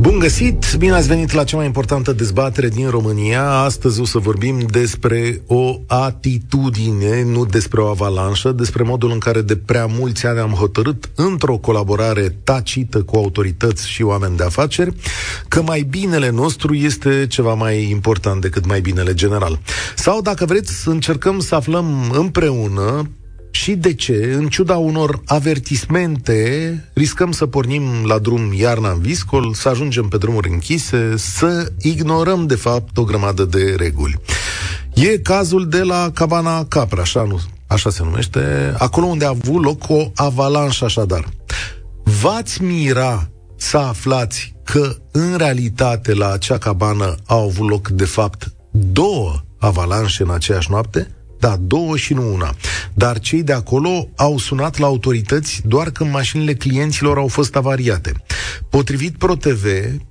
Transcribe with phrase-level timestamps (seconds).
[0.00, 0.74] Bun găsit!
[0.78, 3.50] Bine ați venit la cea mai importantă dezbatere din România.
[3.50, 9.40] Astăzi o să vorbim despre o atitudine, nu despre o avalanșă, despre modul în care
[9.40, 14.94] de prea mulți ani am hotărât, într-o colaborare tacită cu autorități și oameni de afaceri,
[15.48, 19.58] că mai binele nostru este ceva mai important decât mai binele general.
[19.96, 23.10] Sau, dacă vreți, încercăm să aflăm împreună
[23.62, 29.54] și de ce, în ciuda unor avertismente, riscăm să pornim la drum iarna în viscol,
[29.54, 34.20] să ajungem pe drumuri închise, să ignorăm, de fapt, o grămadă de reguli.
[34.94, 39.64] E cazul de la Cabana Capra, așa, nu, așa se numește, acolo unde a avut
[39.64, 41.28] loc o avalanșă așadar.
[42.02, 48.52] V-ați mira să aflați că, în realitate, la acea cabană au avut loc, de fapt,
[48.70, 51.17] două avalanșe în aceeași noapte?
[51.38, 52.54] Da, două și nu una.
[52.94, 58.12] Dar cei de acolo au sunat la autorități doar când mașinile clienților au fost avariate.
[58.68, 59.64] Potrivit ProTV,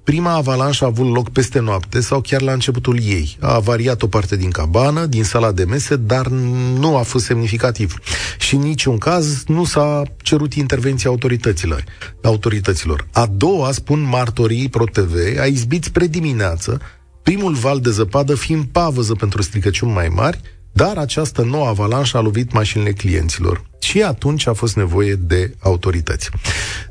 [0.03, 3.38] prima avalanșă a avut loc peste noapte sau chiar la începutul ei.
[3.39, 6.28] A avariat o parte din cabană, din sala de mese, dar
[6.80, 7.94] nu a fost semnificativ.
[8.39, 11.84] Și în niciun caz nu s-a cerut intervenția autorităților.
[12.23, 13.08] autorităților.
[13.12, 16.81] A doua, spun martorii ProTV, a izbit spre dimineață,
[17.23, 20.41] primul val de zăpadă fiind pavăză pentru stricăciuni mai mari,
[20.78, 23.64] dar această nouă avalanșă a lovit mașinile clienților.
[23.80, 26.30] Și atunci a fost nevoie de autorități.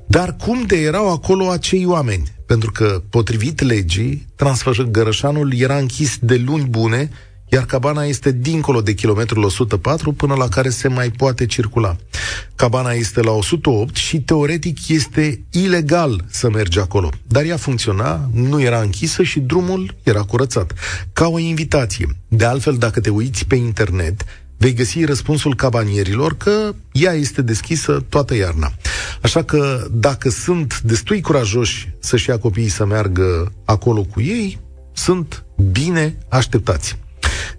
[0.07, 2.23] Dar cum de erau acolo acei oameni?
[2.47, 7.11] Pentru că, potrivit legii, Transfăgărășanul era închis de luni bune
[7.49, 11.97] iar cabana este dincolo de kilometrul 104 până la care se mai poate circula.
[12.55, 18.61] Cabana este la 108 și teoretic este ilegal să mergi acolo, dar ea funcționa, nu
[18.61, 20.73] era închisă și drumul era curățat.
[21.13, 22.17] Ca o invitație.
[22.29, 24.25] De altfel, dacă te uiți pe internet,
[24.57, 28.73] vei găsi răspunsul cabanierilor că ea este deschisă toată iarna.
[29.23, 34.59] Așa că dacă sunt destui curajoși să-și ia copiii să meargă acolo cu ei,
[34.93, 36.97] sunt bine așteptați.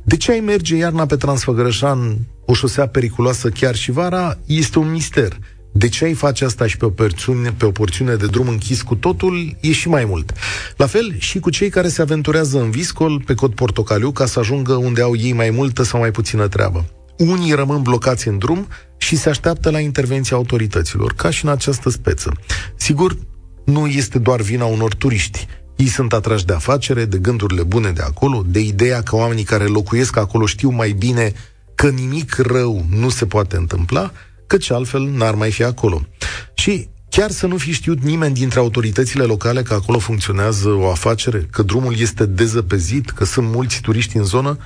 [0.08, 4.92] De ce ai merge iarna pe Transfăgărășan, o șosea periculoasă chiar și vara, este un
[4.92, 5.38] mister.
[5.72, 8.82] De ce ai face asta și pe o, porțiune, pe o porțiune de drum închis
[8.82, 10.34] cu totul, e și mai mult.
[10.78, 14.40] La fel și cu cei care se aventurează în viscol, pe cod portocaliu, ca să
[14.40, 16.86] ajungă unde au ei mai multă sau mai puțină treabă.
[17.18, 18.68] Unii rămân blocați în drum
[18.98, 22.32] și se așteaptă la intervenția autorităților, ca și în această speță.
[22.76, 23.18] Sigur,
[23.66, 25.48] nu este doar vina unor turiști.
[25.78, 29.66] Ei sunt atrași de afacere, de gândurile bune de acolo, de ideea că oamenii care
[29.66, 31.34] locuiesc acolo știu mai bine
[31.76, 34.12] că nimic rău nu se poate întâmpla,
[34.48, 36.02] căci altfel n-ar mai fi acolo.
[36.54, 41.48] Și chiar să nu fi știut nimeni dintre autoritățile locale că acolo funcționează o afacere,
[41.52, 44.58] că drumul este dezăpezit, că sunt mulți turiști în zonă,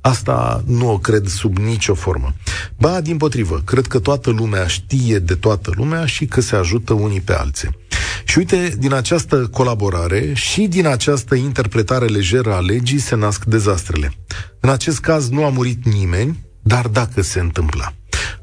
[0.00, 2.34] Asta nu o cred sub nicio formă.
[2.78, 6.92] Ba, din potrivă, cred că toată lumea știe de toată lumea și că se ajută
[6.92, 7.68] unii pe alții.
[8.28, 14.12] Și uite, din această colaborare și din această interpretare lejeră a legii se nasc dezastrele.
[14.60, 17.92] În acest caz nu a murit nimeni, dar dacă se întâmpla.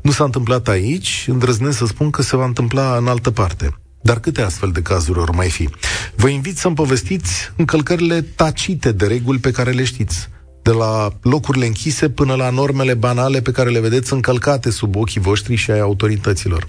[0.02, 3.78] Nu s-a întâmplat aici, îndrăznesc să spun că se va întâmpla în altă parte.
[4.02, 5.70] Dar câte astfel de cazuri or mai fi?
[6.16, 10.30] Vă invit să-mi povestiți încălcările tacite de reguli pe care le știți
[10.66, 15.22] de la locurile închise până la normele banale pe care le vedeți încălcate sub ochii
[15.22, 16.68] voștri și ai autorităților.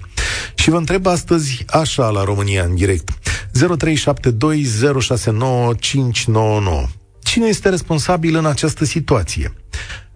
[0.55, 3.09] Și vă întreb astăzi așa la România în direct.
[3.09, 3.13] 0372069599.
[7.23, 9.53] Cine este responsabil în această situație?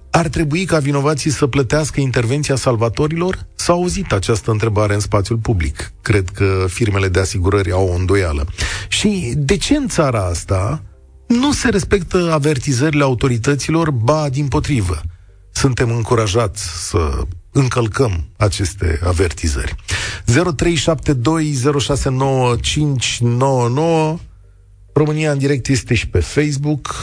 [0.09, 3.45] Ar trebui ca vinovații să plătească intervenția salvatorilor?
[3.55, 5.91] S-a auzit această întrebare în spațiul public.
[6.01, 8.47] Cred că firmele de asigurări au o îndoială.
[8.87, 10.81] Și de ce în țara asta
[11.31, 15.01] nu se respectă avertizările autorităților, ba din potrivă.
[15.51, 17.21] Suntem încurajați să
[17.51, 19.75] încălcăm aceste avertizări.
[24.15, 24.19] 0372069599
[24.93, 26.95] România în direct este și pe Facebook,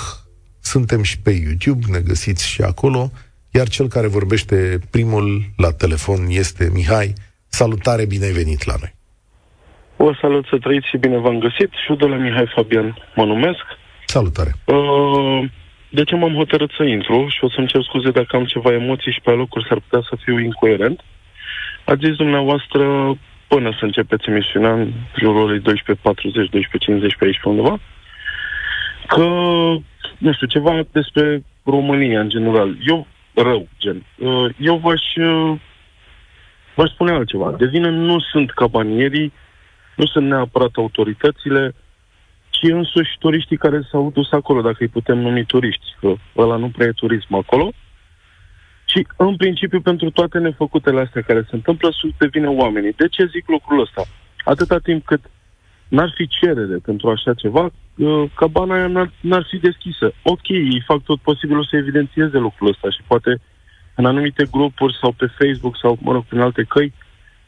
[0.60, 3.10] suntem și pe YouTube, ne găsiți și acolo,
[3.50, 7.12] iar cel care vorbește primul la telefon este Mihai.
[7.48, 8.96] Salutare, bine ai venit la noi!
[9.96, 11.70] O salut să trăiți și bine v-am găsit.
[11.70, 13.64] Și eu de la Mihai Fabian mă numesc.
[14.14, 14.52] Salutare!
[14.64, 15.44] Uh,
[15.88, 19.12] de ce m-am hotărât să intru și o să-mi cer scuze dacă am ceva emoții
[19.12, 21.00] și pe locuri s-ar putea să fiu incoerent.
[21.84, 22.84] Ați zis dumneavoastră
[23.49, 27.78] până să începeți emisiunea în jurul orei 12.40, 12.50 pe aici pe undeva,
[29.06, 29.25] că,
[30.19, 32.76] nu știu, ceva despre România în general.
[32.87, 34.05] Eu, rău, gen.
[34.16, 35.58] Uh, eu v-aș, uh,
[36.75, 37.55] v-aș spune altceva.
[37.58, 39.32] De vină nu sunt cabanierii,
[39.94, 41.75] nu sunt neapărat autoritățile,
[42.58, 46.69] ci însuși turiștii care s-au dus acolo, dacă îi putem numi turiști, că ăla nu
[46.69, 47.72] prea e turism acolo.
[48.84, 52.93] Și, în principiu, pentru toate nefăcutele astea care se întâmplă, sunt pe vine oamenii.
[52.93, 54.02] De ce zic lucrul ăsta?
[54.44, 55.20] Atâta timp cât
[55.88, 57.64] n-ar fi cerere pentru așa ceva,
[57.96, 60.12] uh, cabana aia n-ar, n-ar fi deschisă.
[60.22, 63.40] Ok, ei fac tot posibilul să evidențieze lucrul ăsta și poate
[63.94, 66.93] în anumite grupuri sau pe Facebook sau, mă rog, prin alte căi,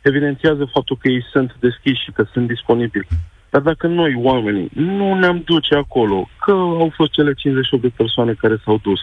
[0.03, 3.07] evidențiază faptul că ei sunt deschiși și că sunt disponibili.
[3.51, 8.33] Dar dacă noi, oamenii, nu ne-am duce acolo, că au fost cele 58 de persoane
[8.33, 9.01] care s-au dus,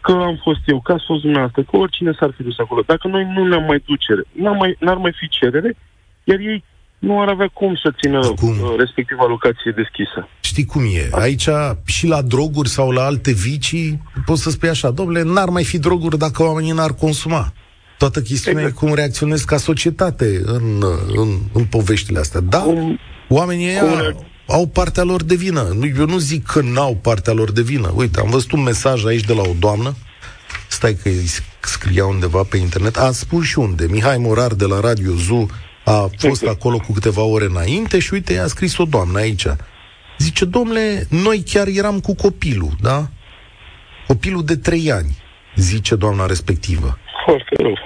[0.00, 3.08] că am fost eu, că ați fost dumneavoastră, că oricine s-ar fi dus acolo, dacă
[3.08, 5.76] noi nu ne-am mai duce, n-ar mai, n-ar mai fi cerere,
[6.24, 6.64] iar ei
[6.98, 8.48] nu ar avea cum să țină cum?
[8.48, 10.28] Uh, respectiva locație deschisă.
[10.40, 11.08] Știi cum e?
[11.10, 11.48] Aici
[11.84, 15.78] și la droguri sau la alte vicii, poți să spui așa, domnule, n-ar mai fi
[15.78, 17.52] droguri dacă oamenii n-ar consuma.
[17.98, 18.82] Toată chestiunea exact.
[18.82, 20.82] e cum reacționezi ca societate în,
[21.16, 22.40] în, în poveștile astea.
[22.40, 22.98] Da, cum,
[23.32, 25.68] oamenii ăia cum au partea lor de vină.
[25.98, 27.92] Eu nu zic că n-au partea lor de vină.
[27.94, 29.94] Uite, am văzut un mesaj aici de la o doamnă,
[30.68, 31.28] stai că îi
[31.60, 35.46] scria undeva pe internet, a spus și unde, Mihai Morar de la Radio Zu
[35.84, 39.46] a fost acolo cu câteva ore înainte și uite, i-a scris o doamnă aici.
[40.18, 43.08] Zice, domnule, noi chiar eram cu copilul, da?
[44.06, 45.16] Copilul de trei ani,
[45.56, 46.98] zice doamna respectivă.
[47.24, 47.78] Foarte rău.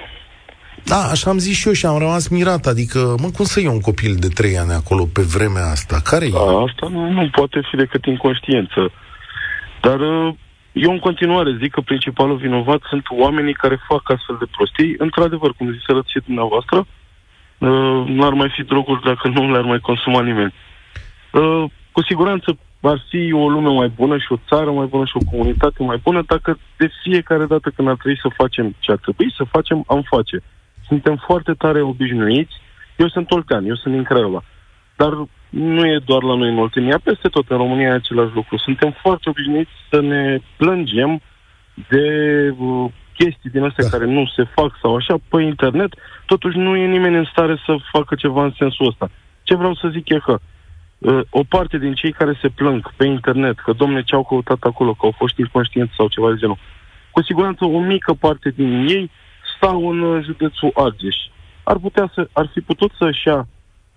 [0.93, 2.65] Da, așa am zis și eu și am rămas mirat.
[2.65, 5.95] Adică, mă, cum să iau un copil de trei ani acolo pe vremea asta?
[6.03, 6.29] care e?
[6.29, 8.91] Da, asta nu, nu poate fi decât inconștiență.
[9.81, 10.33] Dar uh,
[10.71, 14.95] eu în continuare zic că principalul vinovat sunt oamenii care fac astfel de prostii.
[14.97, 20.21] Într-adevăr, cum ziceți și dumneavoastră, uh, n-ar mai fi droguri dacă nu le-ar mai consuma
[20.21, 20.53] nimeni.
[21.31, 25.17] Uh, cu siguranță ar fi o lume mai bună și o țară mai bună și
[25.19, 28.97] o comunitate mai bună dacă de fiecare dată când ar trebui să facem ce ar
[28.97, 30.43] trebui să facem, am face.
[30.87, 32.55] Suntem foarte tare obișnuiți.
[32.95, 34.43] Eu sunt oltean, eu sunt din Craiova.
[34.95, 35.13] Dar
[35.49, 38.57] nu e doar la noi în Oltenia, peste tot în România e același lucru.
[38.57, 41.21] Suntem foarte obișnuiți să ne plângem
[41.89, 42.05] de
[42.57, 43.89] uh, chestii din astea da.
[43.89, 45.93] care nu se fac sau așa pe internet,
[46.25, 49.09] totuși nu e nimeni în stare să facă ceva în sensul ăsta.
[49.43, 50.39] Ce vreau să zic e că
[50.97, 54.61] uh, o parte din cei care se plâng pe internet că, domne, ce au căutat
[54.61, 56.57] acolo, că au fost inconștienți sau ceva de genul,
[57.11, 59.11] cu siguranță o mică parte din ei
[59.57, 61.15] stau în uh, județul Argeș.
[61.63, 63.47] Ar, putea să, ar fi putut să-și ia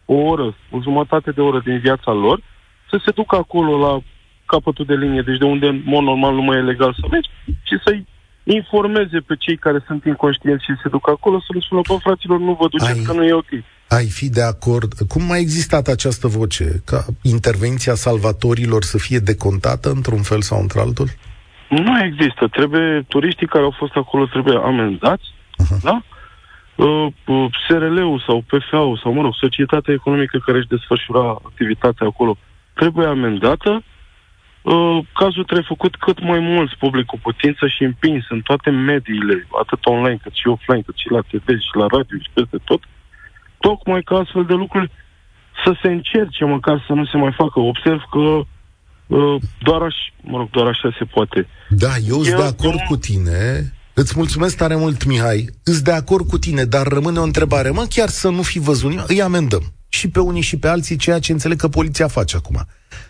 [0.05, 2.43] o oră, o jumătate de oră din viața lor,
[2.91, 4.01] să se ducă acolo la
[4.47, 7.31] capătul de linie, deci de unde în mod normal nu mai e legal să mergi,
[7.45, 8.07] și să-i
[8.45, 12.39] informeze pe cei care sunt inconștienți și se duc acolo să le spună, bă, fraților,
[12.39, 13.53] nu vă duceți, ai, că nu e ok.
[13.89, 14.93] Ai fi de acord?
[15.09, 16.83] Cum a existat această voce?
[16.85, 21.09] Ca intervenția salvatorilor să fie decontată într-un fel sau într-altul?
[21.69, 22.49] Nu există.
[22.49, 25.27] Trebuie, turiștii care au fost acolo trebuie amendați
[25.63, 25.83] uh-huh.
[25.83, 26.03] da?
[26.87, 32.37] Uh, uh, SRL-ul sau PFA-ul sau, mă rog, societatea economică care își desfășura activitatea acolo
[32.75, 33.83] trebuie amendată.
[34.63, 39.47] Uh, cazul trebuie făcut cât mai mulți public cu putință și împins în toate mediile,
[39.63, 42.83] atât online cât și offline, cât și la TV și la radio și peste tot,
[43.59, 44.91] tocmai ca astfel de lucruri
[45.65, 47.61] să se încerce măcar să nu se mai facă.
[47.61, 51.49] Observ că uh, doar, aș, mă rog, doar așa se poate.
[51.69, 53.73] Da, eu sunt de acord cu tine
[54.03, 55.49] Îți mulțumesc tare mult, Mihai.
[55.65, 57.71] Îți de acord cu tine, dar rămâne o întrebare.
[57.71, 59.63] Mă, chiar să nu fi văzut, îi amendăm.
[59.89, 62.57] Și pe unii și pe alții, ceea ce înțeleg că poliția face acum.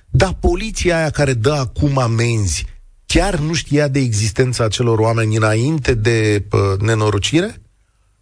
[0.09, 2.67] Dar poliția aia care dă acum amenzi,
[3.07, 7.55] chiar nu știa de existența acelor oameni înainte de uh, nenorocire?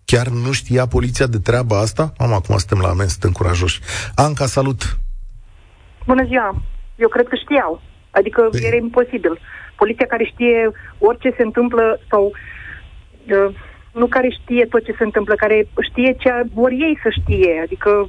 [0.05, 2.13] Chiar nu știa poliția de treaba asta?
[2.17, 3.81] Am acum suntem la amenzi, suntem curajoși.
[4.15, 4.99] Anca, salut!
[6.07, 6.63] Bună ziua!
[6.97, 7.83] Eu cred că știau.
[8.11, 8.61] Adică păi...
[8.65, 9.41] era imposibil.
[9.77, 12.57] Poliția care știe orice se întâmplă sau uh,
[13.93, 17.61] nu care știe tot ce se întâmplă, care știe ce vor ei să știe.
[17.63, 18.09] Adică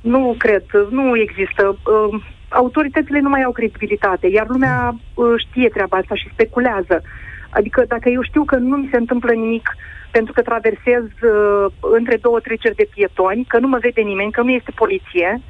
[0.00, 1.64] nu cred, nu există.
[1.68, 7.02] Uh, autoritățile nu mai au credibilitate, iar lumea uh, știe treaba asta și speculează.
[7.50, 9.76] Adică dacă eu știu că nu mi se întâmplă nimic
[10.10, 11.66] pentru că traversez uh,
[11.98, 15.40] între două treceri de pietoni, că nu mă vede nimeni, că nu este poliție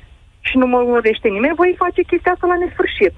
[0.41, 3.15] și nu mă urmărește nimeni, voi face chestia asta la nesfârșit.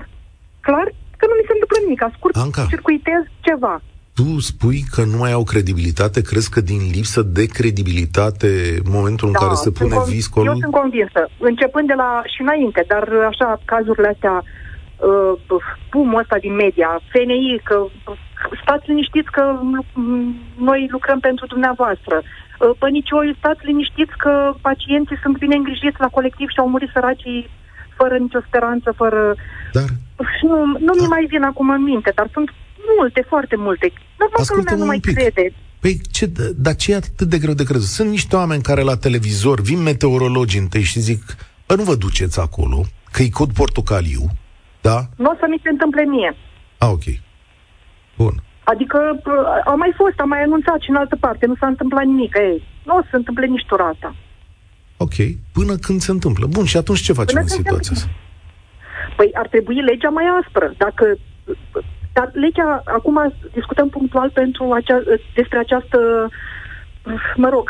[0.61, 0.89] Clar?
[1.19, 2.01] că nu mi se întâmplă nimic.
[2.17, 3.75] Scurt, Anca, circuitez ceva.
[4.19, 6.19] Tu spui că nu mai au credibilitate?
[6.31, 8.51] Crezi că din lipsă de credibilitate,
[8.85, 10.49] în momentul în da, care se pune con- viscolul?
[10.49, 16.37] Eu sunt convinsă, începând de la și înainte, dar așa, cazurile astea, uh, pumul ăsta
[16.47, 17.77] din media, FNI, că
[18.63, 19.45] stați liniștiți că
[20.69, 22.17] noi lucrăm pentru dumneavoastră.
[22.23, 27.51] Uh, Pănicioi, stați liniștiți că pacienții sunt bine îngrijiți la colectiv și au murit săracii
[27.99, 29.21] fără nicio speranță, fără...
[29.73, 29.89] Dar
[30.43, 30.57] nu,
[30.87, 32.49] nu mi mai vin acum în minte, dar sunt
[32.99, 33.93] multe, foarte multe.
[34.19, 35.15] Normal că lumea nu mai pic.
[35.15, 35.53] crede.
[35.81, 37.89] Păi, ce, dar ce e atât de greu de crezut?
[37.89, 41.23] Sunt niște oameni care la televizor vin meteorologi întâi și zic,
[41.67, 44.23] bă, nu vă duceți acolo, că e cod portocaliu,
[44.81, 44.99] da?
[45.17, 46.37] Nu o să mi se întâmple mie.
[46.79, 47.07] Ah, ok.
[48.17, 48.35] Bun.
[48.65, 48.99] Adică
[49.65, 52.35] a mai fost, a mai anunțat și în altă parte, nu s-a întâmplat nimic.
[52.37, 54.15] Ei, nu o să se întâmple nici turata.
[54.97, 55.15] Ok,
[55.53, 56.47] până când se întâmplă.
[56.47, 58.09] Bun, și atunci ce facem până în situația asta?
[59.17, 60.75] Păi ar trebui legea mai aspră.
[60.77, 61.05] Dacă
[62.19, 63.17] dar legea, acum
[63.53, 65.01] discutăm punctual pentru acea,
[65.35, 65.99] despre această,
[67.37, 67.67] mă rog,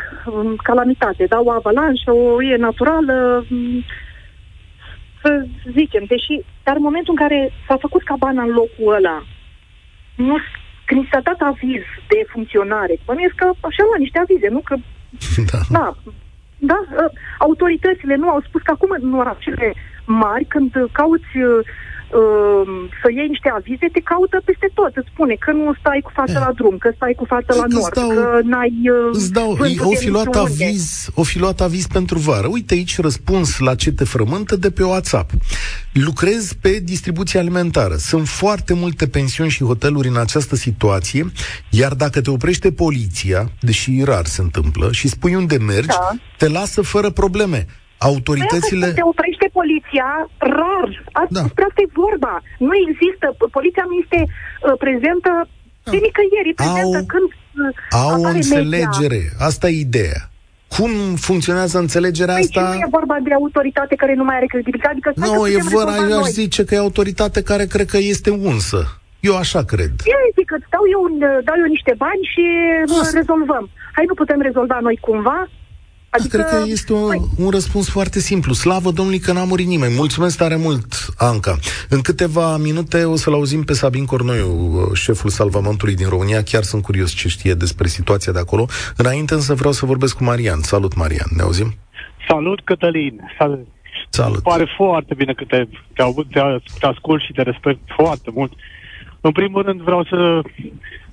[0.62, 3.44] calamitate, da, o avalanșă, o e naturală,
[5.22, 5.46] să
[5.78, 9.22] zicem, deși, dar în momentul în care s-a făcut cabana în locul ăla,
[10.16, 10.36] nu,
[10.84, 14.60] când s-a dat aviz de funcționare, bănuiesc că așa la niște avize, nu?
[14.68, 14.74] Că,
[15.52, 15.60] da.
[15.78, 15.96] da.
[16.60, 16.78] Da,
[17.38, 19.74] autoritățile nu au spus că acum în orașele
[20.04, 21.66] mari, când cauți uh,
[23.00, 24.92] să iei niște avize, te caută peste tot.
[24.96, 26.44] Îți spune că nu stai cu fața e.
[26.46, 29.50] la drum, că stai cu fața la nord, dau, că n-ai uh, îți dau,
[29.90, 32.46] o fi, luat aviz, o fi luat aviz pentru vară.
[32.46, 35.30] Uite aici răspuns la ce te frământă de pe WhatsApp.
[35.92, 37.94] Lucrez pe distribuție alimentară.
[37.96, 41.32] Sunt foarte multe pensiuni și hoteluri în această situație,
[41.70, 46.10] iar dacă te oprește poliția, deși rar se întâmplă, și spui unde mergi, da.
[46.36, 47.66] te lasă fără probleme
[47.98, 48.86] autoritățile...
[48.86, 50.08] Păi, te oprește poliția,
[50.58, 50.88] rar.
[51.34, 51.40] Da.
[51.42, 52.34] Despre asta e vorba.
[52.58, 53.26] Nu există.
[53.58, 55.32] Poliția nu este uh, prezentă
[55.84, 55.90] da.
[55.92, 56.58] de nicăieri.
[56.60, 59.22] prezentă au, când uh, Au o înțelegere.
[59.24, 59.46] Media.
[59.50, 60.20] Asta e ideea.
[60.76, 60.90] Cum
[61.28, 62.62] funcționează înțelegerea păi asta?
[62.68, 64.94] nu e vorba de autoritate care nu mai are credibilitate.
[64.94, 68.80] Adică nu, e vorba, eu aș zice că e autoritate care cred că este unsă.
[69.20, 69.92] Eu așa cred.
[70.14, 71.02] Eu zic că dau eu,
[71.48, 72.44] dau eu niște bani și
[73.00, 73.18] Asta.
[73.20, 73.64] rezolvăm.
[73.96, 75.48] Hai, nu putem rezolva noi cumva?
[76.10, 78.52] Adică, Cred că este un, păi- un răspuns foarte simplu.
[78.52, 79.94] Slavă Domnului că n-a murit nimeni.
[79.96, 80.86] Mulțumesc tare mult,
[81.18, 81.56] Anca.
[81.88, 86.42] În câteva minute o să-l auzim pe Sabin Cornoiu, șeful salvamentului din România.
[86.42, 88.66] Chiar sunt curios ce știe despre situația de acolo.
[88.96, 90.60] Înainte însă vreau să vorbesc cu Marian.
[90.60, 91.28] Salut, Marian.
[91.36, 91.74] Ne auzim?
[92.28, 93.20] Salut, Cătălin.
[93.38, 93.66] Salut.
[94.08, 94.42] Salut.
[94.42, 96.40] Pare foarte bine că te, te, aud, te,
[96.78, 98.52] te ascult și te respect foarte mult.
[99.20, 100.40] În primul rând vreau să,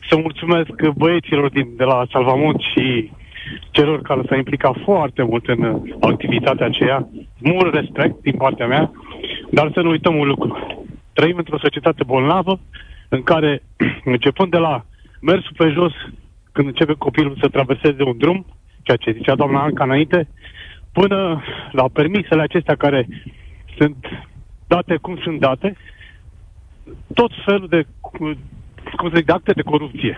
[0.09, 3.11] să mulțumesc băieților din, de la Salvamont și
[3.71, 7.07] celor care s-au implicat foarte mult în uh, activitatea aceea.
[7.37, 8.91] Mult respect din partea mea,
[9.51, 10.83] dar să nu uităm un lucru.
[11.13, 12.59] Trăim într-o societate bolnavă
[13.09, 13.61] în care,
[14.13, 14.85] începând de la
[15.21, 15.93] mersul pe jos,
[16.51, 18.45] când începe copilul să traverseze un drum,
[18.81, 20.27] ceea ce zicea doamna Anca înainte,
[20.91, 23.07] până la permisele acestea care
[23.77, 24.05] sunt
[24.67, 25.75] date cum sunt date,
[27.13, 30.17] tot felul de, cum să zic, de acte de corupție.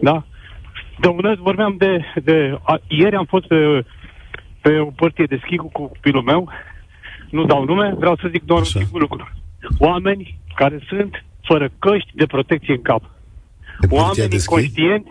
[0.00, 0.24] Da?
[1.00, 2.04] Domnule, vorbeam de...
[2.24, 3.84] de a, ieri am fost pe,
[4.60, 6.48] pe o părție de schi cu copilul meu.
[7.30, 8.78] Nu dau nume, vreau să zic doar Așa.
[8.78, 9.28] un singur lucru.
[9.78, 13.02] Oameni care sunt fără căști de protecție în cap.
[13.80, 15.10] De Oameni conștienți,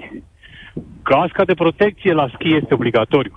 [1.03, 3.33] casca de protecție la schi este obligatoriu.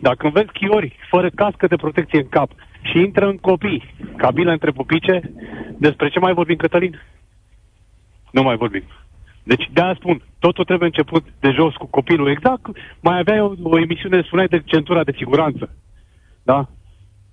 [0.00, 2.50] Dacă vezi schiori fără cască de protecție în cap
[2.82, 5.32] și intră în copii, cabina între pupice,
[5.78, 7.00] despre ce mai vorbim, Cătălin?
[8.30, 8.82] Nu mai vorbim.
[9.42, 12.30] Deci de-aia spun, totul trebuie început de jos cu copilul.
[12.30, 12.66] Exact,
[13.00, 15.70] mai aveai o, o emisiune, spuneai de centura de siguranță.
[16.42, 16.68] Da?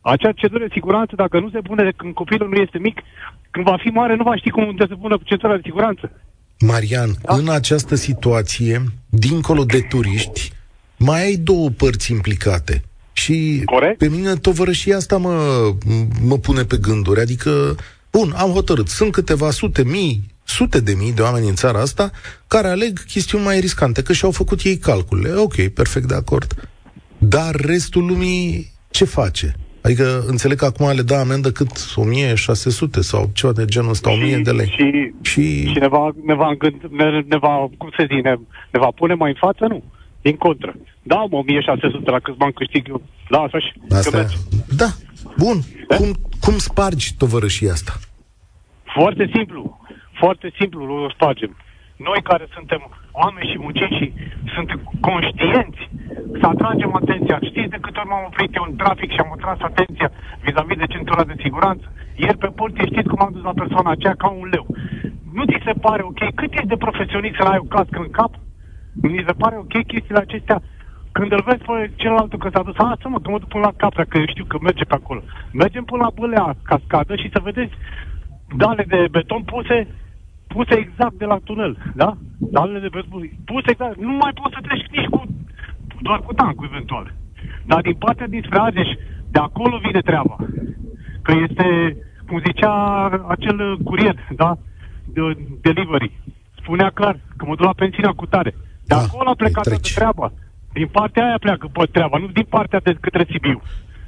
[0.02, 3.02] Acea centură de siguranță, dacă nu se pune de când copilul nu este mic,
[3.52, 6.12] când va fi mare, nu va ști cum de se pune centura de siguranță.
[6.60, 7.36] Marian, da?
[7.36, 10.52] în această situație, dincolo de turiști,
[10.98, 12.84] mai ai două părți implicate.
[13.14, 13.98] Și Corect?
[13.98, 15.36] pe mine tovărășia asta mă,
[16.24, 17.20] mă pune pe gânduri.
[17.20, 17.76] Adică,
[18.12, 22.12] bun, am hotărât, sunt câteva sute mii, sute de mii de oameni în țara asta
[22.48, 25.36] care aleg chestiuni mai riscante, că și-au făcut ei calculele.
[25.36, 26.70] Ok, perfect de acord.
[27.18, 29.56] Dar restul lumii ce face?
[29.82, 34.38] Adică înțeleg că acum le dă amendă cât 1600 sau ceva de genul ăsta, 1000
[34.38, 34.74] de lei.
[34.78, 35.68] Și, și...
[35.68, 36.58] și ne, va, ne, va,
[36.90, 38.36] ne, ne va, cum se zice, ne,
[38.72, 39.66] ne va pune mai în față?
[39.70, 39.84] Nu.
[40.22, 40.76] Din contră.
[41.04, 43.02] Da, 1600 la câți bani câștig eu.
[43.30, 44.26] Da, așa și Asta,
[44.76, 44.90] Da,
[45.38, 45.58] bun.
[45.88, 45.98] Eh?
[45.98, 47.94] Cum, cum spargi tovărășia asta?
[48.84, 49.79] Foarte simplu.
[50.22, 51.52] Foarte simplu o facem.
[52.08, 54.14] Noi care suntem oameni și munciți și
[54.56, 55.82] suntem conștienți
[56.40, 57.38] să atragem atenția.
[57.50, 60.10] Știți de câte ori m-am oprit eu în trafic și am atras atenția
[60.44, 61.86] vis-a-vis de centura de siguranță?
[62.16, 64.66] Ieri pe porție știți cum am dus la persoana aceea ca un leu.
[65.34, 66.22] Nu ți se pare ok?
[66.40, 68.32] Cât ești de profesionist să ai o cască în cap?
[69.02, 70.60] Mi se pare ok chestiile acestea?
[71.12, 73.80] Când îl vezi pe celălalt că s-a dus, să mă, că mă duc până la
[73.84, 75.22] capra, că eu știu că merge pe acolo.
[75.52, 77.74] Mergem până la bălea cascadă și să vedeți
[78.56, 79.88] dale de beton puse
[80.54, 82.10] puse exact de la tunel, da?
[82.38, 83.96] Dalele de beton puse exact.
[84.08, 85.20] Nu mai poți să treci nici cu,
[86.08, 87.06] doar cu tancul eventual.
[87.72, 88.90] Dar din partea dinspre Argeș,
[89.34, 90.36] de acolo vine treaba.
[91.26, 91.66] Că este,
[92.28, 92.74] cum zicea
[93.28, 94.58] acel curier, da?
[95.16, 95.22] De,
[95.62, 96.12] delivery.
[96.62, 98.52] Spunea clar că mă duc la pensiunea cu tare.
[98.52, 100.32] De da, acolo a plecat de treaba.
[100.74, 103.62] Din partea aia pleacă pe treaba, nu din partea de către Sibiu.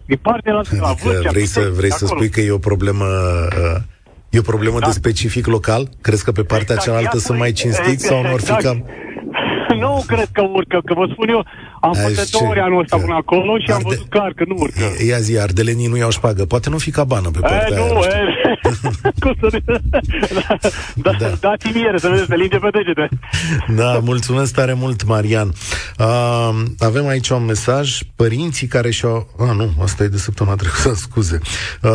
[0.05, 3.05] Din partea la, adică la Vâlcea, vrei, să, vrei să spui că e o problemă
[3.05, 3.81] uh,
[4.31, 4.85] E o problemă da.
[4.85, 5.89] de specific local?
[6.01, 6.83] Crezi că pe partea exact.
[6.83, 8.13] cealaltă sunt mai cinstiți exact.
[8.13, 8.85] sau nu or fi cam...
[9.79, 11.45] nu cred că urcă, că vă spun eu,
[11.81, 13.73] am fost de două ori anul ăsta până acolo și Arde...
[13.73, 14.85] am văzut clar că nu urcă.
[15.07, 16.45] Ia zi, ardelenii nu iau șpagă.
[16.45, 18.69] Poate nu fi cabană pe partea e, nu, aia, e,
[19.23, 19.47] cum să
[21.05, 21.27] da, da.
[21.39, 23.09] Dați-mi ieri să vedeți, se linge pe degete.
[23.75, 25.51] Da, mulțumesc tare mult, Marian.
[25.99, 27.99] Uh, avem aici un mesaj.
[28.15, 29.27] Părinții care și-au...
[29.39, 31.39] Ah, nu, asta e de săptămâna trecută, scuze.
[31.81, 31.91] Uh,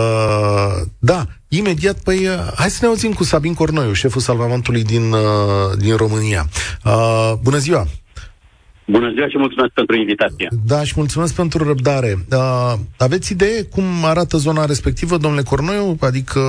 [0.99, 1.27] da,
[1.57, 5.97] Imediat, păi, uh, hai să ne auzim cu Sabin Cornoiu, șeful salvamentului din, uh, din
[5.97, 6.45] România.
[6.85, 7.87] Uh, bună ziua!
[8.89, 10.49] Bună ziua și mulțumesc pentru invitație.
[10.67, 12.15] Da, și mulțumesc pentru răbdare.
[12.33, 15.97] Uh, aveți idee cum arată zona respectivă, domnule Cornoiu?
[16.01, 16.41] Adică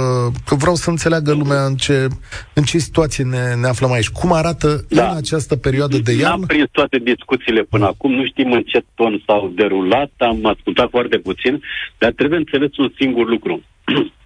[0.45, 2.07] că vreau să înțeleagă lumea în ce,
[2.53, 4.09] în ce situație ne, ne aflăm aici.
[4.09, 5.09] Cum arată da.
[5.09, 6.27] în această perioadă de iarnă?
[6.27, 7.89] N-am prins toate discuțiile până da.
[7.89, 11.61] acum, nu știm în ce ton s-au derulat, am ascultat foarte puțin,
[11.97, 13.61] dar trebuie înțeles un singur lucru.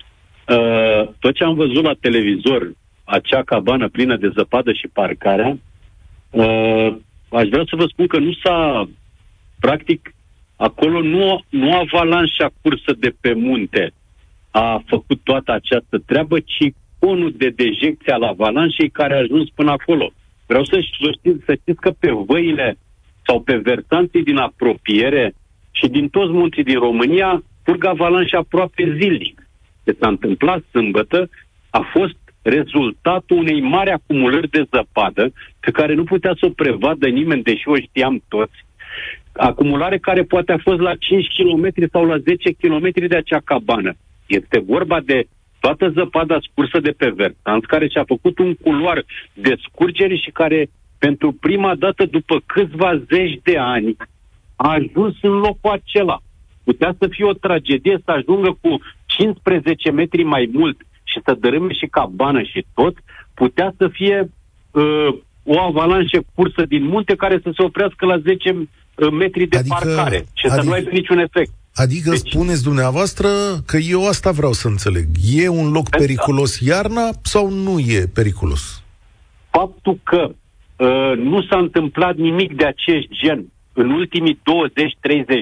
[0.48, 2.72] uh, tot ce am văzut la televizor,
[3.04, 5.58] acea cabană plină de zăpadă și parcarea,
[6.30, 6.96] uh,
[7.30, 8.90] aș vrea să vă spun că nu s-a,
[9.60, 10.14] practic,
[10.56, 13.94] acolo nu, nu avalanșa cursă de pe munte
[14.52, 19.72] a făcut toată această treabă, ci conul de dejecție al avalanșei care a ajuns până
[19.72, 20.12] acolo.
[20.46, 22.78] Vreau să știți, să știți că pe văile
[23.26, 25.34] sau pe versanții din apropiere
[25.72, 29.41] și din toți munții din România curg avalanșe aproape zilnic.
[29.84, 31.30] Ce s-a întâmplat sâmbătă
[31.70, 37.08] a fost rezultatul unei mari acumulări de zăpadă pe care nu putea să o prevadă
[37.08, 38.66] nimeni, deși o știam toți.
[39.32, 43.94] Acumulare care poate a fost la 5 km sau la 10 km de acea cabană.
[44.26, 45.28] Este vorba de
[45.60, 50.70] toată zăpada scursă de pe Vertanț, care și-a făcut un culoar de scurgere și care,
[51.00, 53.96] pentru prima dată după câțiva zeci de ani,
[54.56, 56.20] a ajuns în locul acela.
[56.64, 58.80] Putea să fie o tragedie să ajungă cu
[59.18, 62.96] 15 metri mai mult și să dărâme și cabană și tot,
[63.34, 64.32] putea să fie
[64.72, 65.08] uh,
[65.44, 69.76] o avalanșă cursă din munte care să se oprească la 10 uh, metri de adică,
[69.80, 71.52] parcare și adică, să nu aibă niciun efect.
[71.76, 73.28] Adică deci, spuneți dumneavoastră
[73.66, 75.06] că eu asta vreau să înțeleg.
[75.34, 78.84] E un loc periculos iarna sau nu e periculos?
[79.50, 80.32] Faptul că
[80.76, 84.40] uh, nu s-a întâmplat nimic de acest gen în ultimii 20-30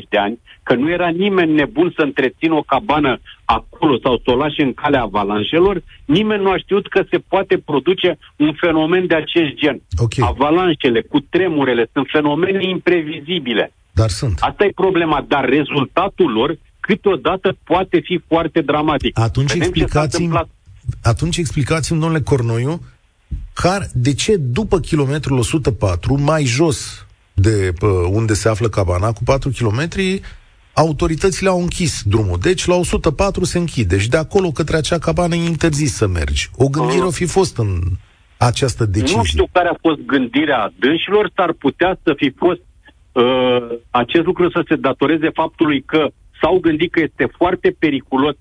[0.10, 4.36] de ani, că nu era nimeni nebun să întrețină o cabană acolo sau să o
[4.36, 9.16] lași în calea avalanșelor, nimeni nu a știut că se poate produce un fenomen de
[9.16, 9.82] acest gen.
[9.98, 10.28] Okay.
[10.30, 13.74] Avalanșele cu tremurele sunt fenomene imprevizibile.
[13.92, 14.38] Dar sunt.
[14.40, 19.20] Asta e problema, dar rezultatul lor câteodată poate fi foarte dramatic.
[19.20, 20.32] Atunci explicați-mi,
[21.04, 22.82] atunci explicați-mi, domnule Cornoiu,
[23.54, 27.06] care, de ce după kilometrul 104, mai jos
[27.42, 27.74] de
[28.12, 29.88] unde se află cabana, cu 4 km,
[30.74, 32.38] autoritățile au închis drumul.
[32.42, 36.50] Deci la 104 se închide și de acolo către acea cabană e interzis să mergi.
[36.56, 37.80] O gândire o fi fost în
[38.38, 39.18] această decizie.
[39.18, 42.62] Nu știu care a fost gândirea dânșilor, s-ar putea să fi fost
[43.12, 46.08] uh, acest lucru să se datoreze faptului că
[46.42, 48.36] s-au gândit că este foarte periculos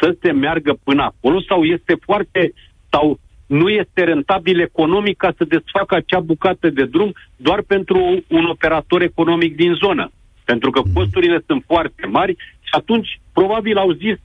[0.00, 2.52] să se meargă până acolo sau este foarte
[2.90, 3.18] sau
[3.52, 9.02] nu este rentabil economic ca să desfacă acea bucată de drum doar pentru un operator
[9.02, 10.10] economic din zonă.
[10.44, 10.92] Pentru că mhm.
[10.92, 14.16] costurile sunt foarte mari și atunci probabil au zis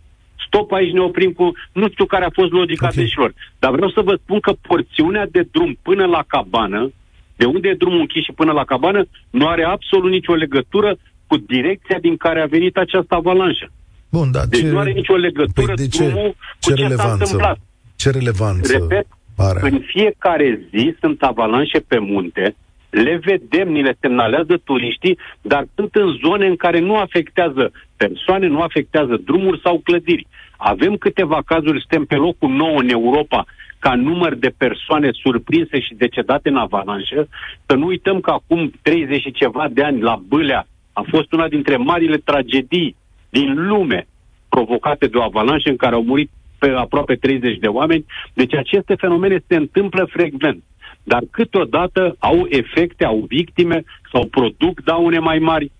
[0.46, 1.52] stop aici ne oprim cu...
[1.72, 3.04] Nu știu care a fost logica okay.
[3.04, 3.34] deșilor.
[3.60, 6.92] Dar vreau să vă spun că porțiunea de drum până la cabană,
[7.36, 11.38] de unde e drumul închis și până la cabană, nu are absolut nicio legătură cu
[11.38, 13.72] direcția din care a venit această avalanșă.
[14.10, 14.68] Bun, dar deci ce...
[14.68, 17.58] nu are nicio legătură păi de ce, drumul ce cu ce s-a întâmplat.
[17.96, 19.08] Ce relevanță Repet,
[19.38, 19.60] are?
[19.62, 22.56] în fiecare zi sunt avalanșe pe munte,
[22.90, 28.48] le vedem, ni le semnalează turiștii, dar sunt în zone în care nu afectează persoane,
[28.48, 30.28] nu afectează drumuri sau clădiri.
[30.58, 33.46] Avem câteva cazuri, suntem pe locul nou în Europa
[33.80, 37.28] ca număr de persoane surprinse și decedate în avalanșă.
[37.66, 41.48] Să nu uităm că acum 30 și ceva de ani la Bâlea a fost una
[41.48, 42.96] dintre marile tragedii
[43.30, 44.08] din lume
[44.50, 48.06] provocate de o avalanșă în care au murit pe aproape 30 de oameni.
[48.34, 50.64] Deci aceste fenomene se întâmplă frecvent
[51.04, 55.72] dar câteodată au efecte, au victime sau produc daune mai mari.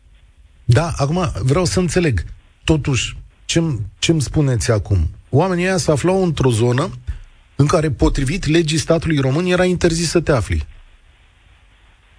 [0.66, 2.20] Da, acum vreau să înțeleg.
[2.64, 4.98] Totuși, ce-mi, ce-mi spuneți acum?
[5.30, 6.90] Oamenii ăia se aflau într-o zonă
[7.56, 10.62] în care, potrivit legii statului român, era interzis să te afli.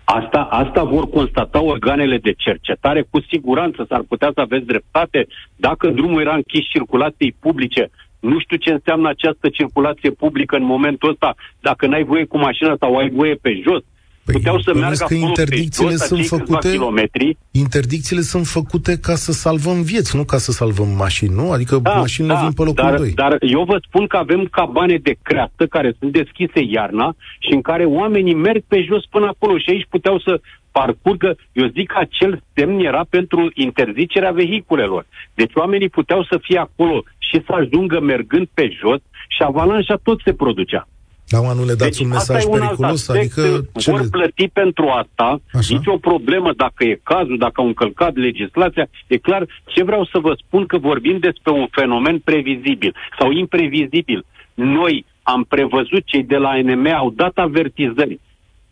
[0.04, 3.06] Asta, asta vor constata organele de cercetare.
[3.10, 5.26] Cu siguranță s-ar putea să aveți dreptate.
[5.56, 11.10] Dacă drumul era închis circulației publice, nu știu ce înseamnă această circulație publică în momentul
[11.10, 13.82] ăsta, dacă n-ai voie cu mașina sau ai voie pe jos.
[14.24, 17.36] Păi, puteau să meargă că interdicțiile sunt făcute, kilometri.
[17.50, 21.50] Interdicțiile sunt făcute ca să salvăm vieți, nu ca să salvăm mașini, nu?
[21.50, 23.12] Adică da, mașinile da, vin pe locul dar, 2.
[23.14, 27.60] Dar eu vă spun că avem cabane de creastă care sunt deschise iarna și în
[27.60, 30.40] care oamenii merg pe jos până acolo și aici puteau să
[30.72, 35.06] parcurgă, eu zic că acel semn era pentru interzicerea vehiculelor.
[35.34, 40.20] Deci oamenii puteau să fie acolo și să ajungă mergând pe jos și avalanșa tot
[40.24, 40.88] se producea.
[41.30, 43.08] Da, mă, nu le dați deci un mesaj un periculos?
[43.08, 43.42] Adică
[43.74, 45.74] ce vor plăti pentru asta, Așa?
[45.74, 48.88] nici o problemă dacă e cazul, dacă au încălcat legislația.
[49.06, 54.24] E clar, ce vreau să vă spun că vorbim despre un fenomen previzibil sau imprevizibil.
[54.54, 58.20] Noi am prevăzut, cei de la ANM au dat avertizări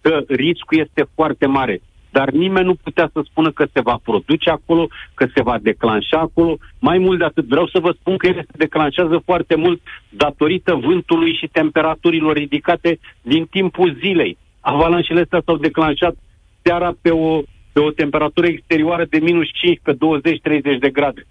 [0.00, 1.80] că riscul este foarte mare
[2.18, 6.18] dar nimeni nu putea să spună că se va produce acolo, că se va declanșa
[6.18, 6.58] acolo.
[6.78, 10.72] Mai mult de atât, vreau să vă spun că ele se declanșează foarte mult datorită
[10.86, 14.38] vântului și temperaturilor ridicate din timpul zilei.
[14.60, 16.14] Avalanșele astea s-au declanșat
[16.62, 17.40] seara pe o,
[17.72, 21.26] pe o temperatură exterioară de minus 15, 20, 30 de grade.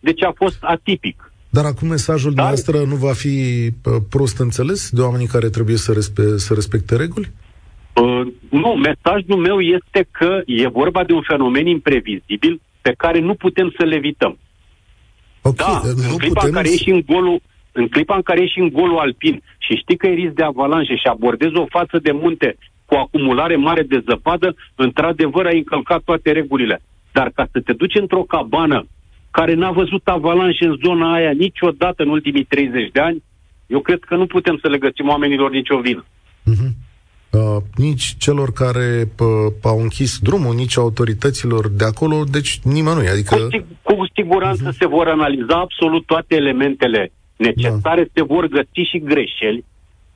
[0.00, 1.32] Deci a fost atipic.
[1.50, 2.46] Dar acum mesajul Dar...
[2.46, 3.36] noastră nu va fi
[4.08, 7.32] prost înțeles de oamenii care trebuie să, respe- să respecte reguli?
[7.94, 13.34] Uh, nu, mesajul meu este că e vorba de un fenomen imprevizibil pe care nu
[13.34, 14.38] putem să-l evităm.
[15.42, 15.80] Okay, da,
[16.10, 16.48] în clipa putem...
[16.48, 17.40] în care ești în golul
[17.72, 20.96] în clipa în care ești în golul alpin și știi că e risc de avalanșe
[20.96, 26.32] și abordezi o față de munte cu acumulare mare de zăpadă, într-adevăr ai încălcat toate
[26.32, 26.82] regulile.
[27.12, 28.86] Dar ca să te duci într-o cabană
[29.30, 33.22] care n-a văzut avalanșe în zona aia niciodată în ultimii 30 de ani,
[33.66, 36.04] eu cred că nu putem să le găsim oamenilor nicio vină.
[36.50, 36.83] Uh-huh
[37.34, 43.08] uh, nici celor care uh, au închis drumul, nici autorităților de acolo, deci nimănui.
[43.08, 43.34] Adică...
[43.36, 44.78] Cu, sig- cu siguranță uh-huh.
[44.78, 48.10] se vor analiza absolut toate elementele necesare, da.
[48.14, 49.64] se vor găsi și greșeli,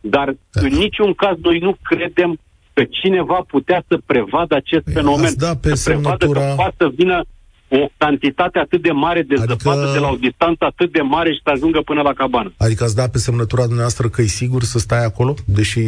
[0.00, 0.60] dar da.
[0.60, 2.38] în niciun caz noi nu credem
[2.72, 5.32] că cineva putea să prevadă acest păi fenomen.
[5.36, 6.16] Da pe să semnătura...
[6.16, 7.24] prevadă că poate să vină
[7.68, 9.54] o cantitate atât de mare de adică...
[9.58, 12.52] zăpadă de la o distanță atât de mare și să ajungă până la cabană.
[12.56, 15.80] Adică ați dat pe semnătura dumneavoastră că e sigur să stai acolo, deși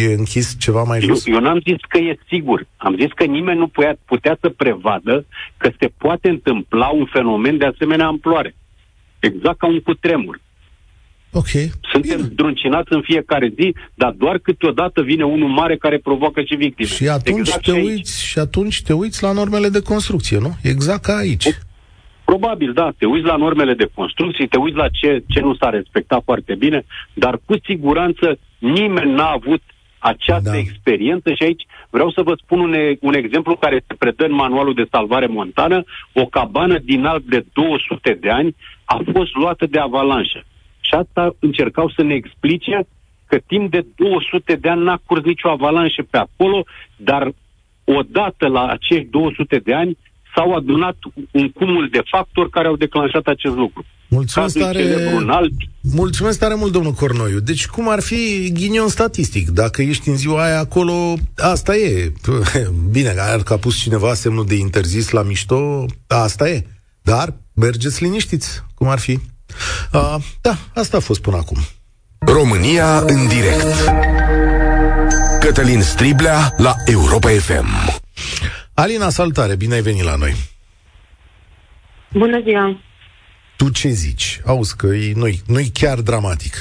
[0.00, 1.26] E închis ceva mai jos?
[1.26, 2.66] Eu, eu n-am zis că e sigur.
[2.76, 5.26] Am zis că nimeni nu putea, putea să prevadă
[5.56, 8.54] că se poate întâmpla un fenomen de asemenea amploare.
[9.18, 10.40] Exact ca un cutremur.
[11.32, 11.48] Ok.
[11.92, 12.28] Suntem Bine.
[12.32, 16.88] zdruncinați în fiecare zi, dar doar câteodată vine unul mare care provoacă și victime.
[16.88, 20.56] Și atunci, exact te, și uiți, și atunci te uiți la normele de construcție, nu?
[20.62, 21.46] Exact ca aici.
[22.24, 25.70] Probabil, da, te uiți la normele de construcție, te uiți la ce, ce nu s-a
[25.70, 29.62] respectat foarte bine, dar cu siguranță nimeni n-a avut
[30.02, 30.56] această da.
[30.56, 34.74] experiență și aici vreau să vă spun un, un exemplu care se predă în manualul
[34.74, 35.84] de salvare montană.
[36.12, 40.44] O cabană din alb de 200 de ani a fost luată de avalanșă.
[40.80, 42.86] Și asta încercau să ne explice
[43.26, 46.64] că timp de 200 de ani n-a curs nicio avalanșă pe acolo,
[46.96, 47.32] dar
[47.84, 49.98] odată la acești 200 de ani
[50.34, 50.96] s-au adunat
[51.30, 53.84] un cumul de factori care au declanșat acest lucru.
[54.08, 54.84] Mulțumesc tare,
[55.80, 57.40] mulțumesc tare mult, domnul Cornoiu.
[57.40, 59.48] Deci, cum ar fi ghinion statistic?
[59.48, 62.12] Dacă ești în ziua aia acolo, asta e.
[62.92, 63.14] Bine,
[63.44, 66.66] că a pus cineva semnul de interzis la mișto, asta e.
[67.02, 69.18] Dar mergeți liniștiți, cum ar fi.
[69.92, 71.58] Uh, da, asta a fost până acum.
[72.18, 73.74] România în direct.
[75.40, 78.00] Cătălin Striblea la Europa FM.
[78.74, 80.32] Alina, salutare, bine ai venit la noi.
[82.12, 82.76] Bună ziua.
[83.56, 84.40] Tu ce zici?
[84.46, 86.54] Auzi că e, nu-i, nu-i chiar dramatic.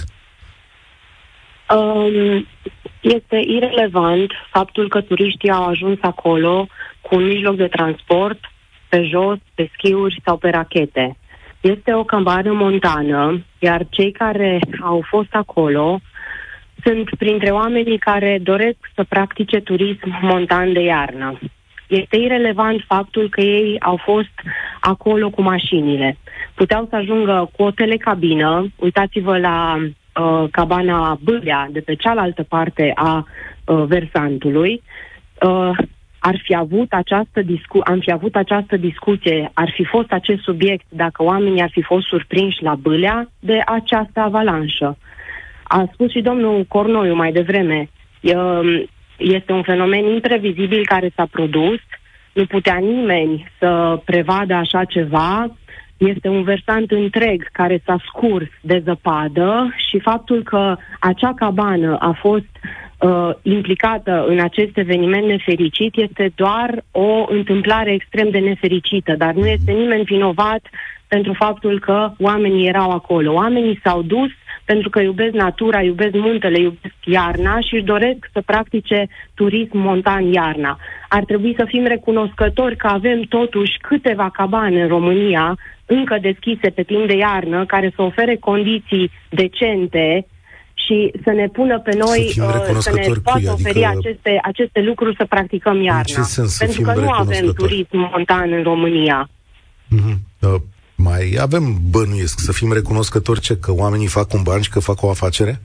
[1.76, 2.47] Um,
[3.02, 6.67] este irelevant faptul că turiștii au ajuns acolo
[7.02, 8.39] cu un mijloc de transport
[8.89, 11.17] pe jos, pe schiuri sau pe rachete.
[11.62, 16.02] Este o cabană montană, iar cei care au fost acolo
[16.84, 21.39] sunt printre oamenii care doresc să practice turism montan de iarnă.
[21.91, 24.32] Este irelevant faptul că ei au fost
[24.80, 26.17] acolo cu mașinile.
[26.54, 32.91] Puteau să ajungă cu o telecabină, uitați-vă la uh, cabana Bâlea de pe cealaltă parte
[32.95, 33.25] a
[33.65, 34.82] uh, versantului,
[35.41, 35.77] uh,
[36.19, 40.86] ar fi avut această discu- am fi avut această discuție, ar fi fost acest subiect
[40.89, 44.97] dacă oamenii ar fi fost surprinși la Bâlea de această avalanșă.
[45.63, 47.89] A spus și domnul Cornoiu mai devreme,
[48.21, 48.84] uh,
[49.22, 51.80] este un fenomen imprevizibil care s-a produs,
[52.34, 55.56] nu putea nimeni să prevadă așa ceva,
[55.98, 62.18] este un versant întreg care s-a scurs de zăpadă și faptul că acea cabană a
[62.20, 62.50] fost
[63.00, 69.46] uh, implicată în acest eveniment nefericit este doar o întâmplare extrem de nefericită, dar nu
[69.46, 70.62] este nimeni vinovat
[71.15, 73.34] pentru faptul că oamenii erau acolo.
[73.34, 74.32] Oamenii s-au dus
[74.65, 80.24] pentru că iubesc natura, iubesc muntele, iubesc iarna și își doresc să practice turism montan
[80.34, 80.78] iarna.
[81.10, 86.84] Ar trebui să fim recunoscători că avem totuși câteva cabane în România încă deschise pe
[86.84, 90.26] timp de iarnă, care să ofere condiții decente
[90.74, 94.00] și să ne pună pe noi, să, uh, să ne poată oferi adică...
[94.00, 96.26] aceste, aceste lucruri să practicăm iarna.
[96.58, 99.30] Pentru că nu avem turism montan în România.
[99.95, 100.17] Mm-hmm.
[100.39, 100.62] Uh,
[101.04, 105.02] mai avem bănuiesc să fim recunoscători ce că oamenii fac un ban și că fac
[105.02, 105.62] o afacere?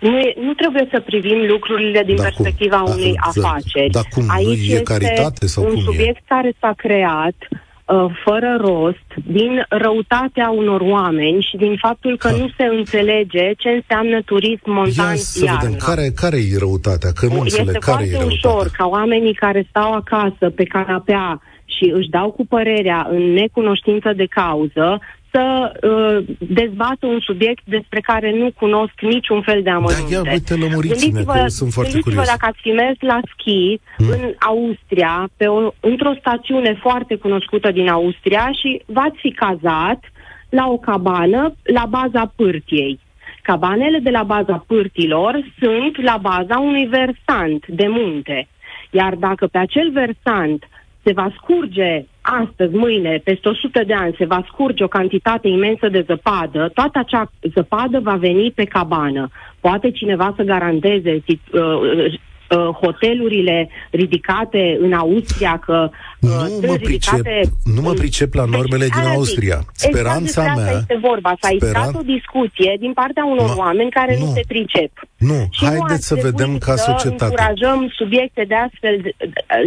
[0.00, 2.92] Nu, e, nu trebuie să privim lucrurile din da, perspectiva cum?
[2.92, 3.90] unei da, afaceri.
[3.90, 4.24] Da, cum?
[4.28, 6.24] Aici nu e caritate sau un cum subiect e?
[6.28, 12.36] care s-a creat uh, fără rost, din răutatea unor oameni și din faptul că ha.
[12.36, 15.60] nu se înțelege ce înseamnă turism montan Ia să iarna.
[15.60, 17.10] vedem, care, care e răutatea?
[17.12, 21.40] Că nu este înțeleg, care foarte e ușor ca oamenii care stau acasă pe canapea
[21.76, 25.00] și își dau cu părerea în necunoștință de cauză
[25.30, 30.14] să uh, dezbată un subiect despre care nu cunosc niciun fel de amănunte.
[30.14, 32.26] Da, ia uite, lămuriți-ne, că eu sunt foarte curios.
[32.26, 34.08] dacă ați fi mers la schi hmm?
[34.08, 40.00] în Austria, pe o, într-o stațiune foarte cunoscută din Austria și v-ați fi cazat
[40.48, 43.00] la o cabană la baza pârtiei.
[43.42, 48.48] Cabanele de la baza pârtilor sunt la baza unui versant de munte.
[48.90, 50.68] Iar dacă pe acel versant
[51.08, 55.88] se va scurge astăzi, mâine, peste 100 de ani, se va scurge o cantitate imensă
[55.88, 59.28] de zăpadă, toată acea zăpadă va veni pe cabană.
[59.60, 62.18] Poate cineva să garanteze uh,
[62.50, 66.30] uh, hotelurile ridicate în Austria, că uh,
[66.60, 67.26] nu mă pricep,
[67.64, 69.56] nu mă pricep la deci, normele deci, din Austria.
[69.56, 70.72] Zic, Speranța exact mea...
[70.78, 71.34] este vorba.
[71.40, 71.94] S-a speran...
[71.94, 74.92] o discuție din partea unor ma, oameni care nu, nu se pricep.
[75.16, 77.24] Nu, și haideți nu să vedem ca societate.
[77.24, 79.14] încurajăm subiecte de astfel de,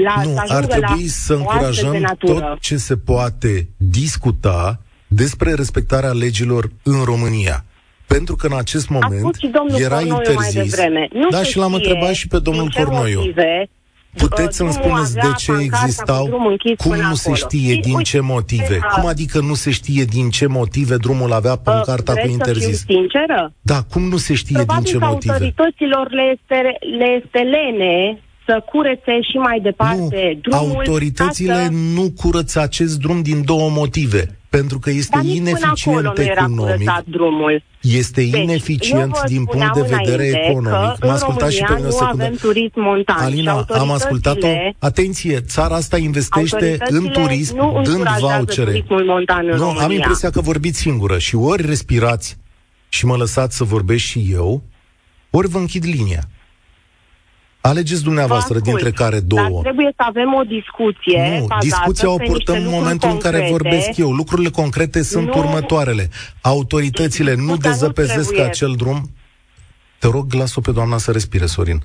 [0.04, 7.04] la Nu, ar trebui să încurajăm tot ce se poate discuta despre respectarea legilor în
[7.04, 7.66] România
[8.14, 9.38] pentru că în acest moment
[9.78, 10.76] era interzis.
[11.12, 13.20] Nu da, și l-am întrebat și pe domnul Cornoiu.
[13.20, 13.70] Motive,
[14.18, 16.28] Puteți să-mi spuneți de ce existau,
[16.78, 18.80] cum nu se știe din ce motive?
[18.96, 22.78] Cum adică nu se știe din ce motive drumul avea pancarta cu interzis?
[22.78, 23.54] Să sinceră?
[23.62, 25.34] Da, cum nu se știe din ce motive?
[25.34, 28.22] autorităților le este, le este lene
[28.52, 30.78] să curețe și mai departe nu, drumul.
[30.78, 31.72] Autoritățile să...
[31.72, 36.90] nu curăță acest drum din două motive pentru că este Dar ineficient economic.
[37.06, 37.64] drumul.
[37.82, 41.04] Este deci, ineficient din punct de vedere economic.
[41.04, 42.24] Mă ascultați și pe mine o secundă.
[42.24, 43.18] avem turism montan.
[43.18, 44.48] Alina, am ascultat-o.
[44.80, 48.84] Atenție, țara asta investește în turism, dând vouchere.
[48.88, 49.84] nu, România.
[49.84, 52.38] am impresia că vorbiți singură și ori respirați
[52.90, 54.64] și mă lăsați să vorbesc și eu,
[55.30, 56.22] ori vă închid linia.
[57.62, 59.50] Alegeți dumneavoastră dintre care două.
[59.50, 61.40] Dar trebuie să avem o discuție.
[61.40, 63.28] Nu, discuția o purtăm în momentul concrete.
[63.36, 64.12] în care vorbesc eu.
[64.12, 65.38] Lucrurile concrete sunt nu.
[65.38, 66.10] următoarele.
[66.42, 69.12] Autoritățile nu dezăpezesc nu acel drum.
[70.00, 71.84] Te rog, las-o pe doamna să respire, Sorin.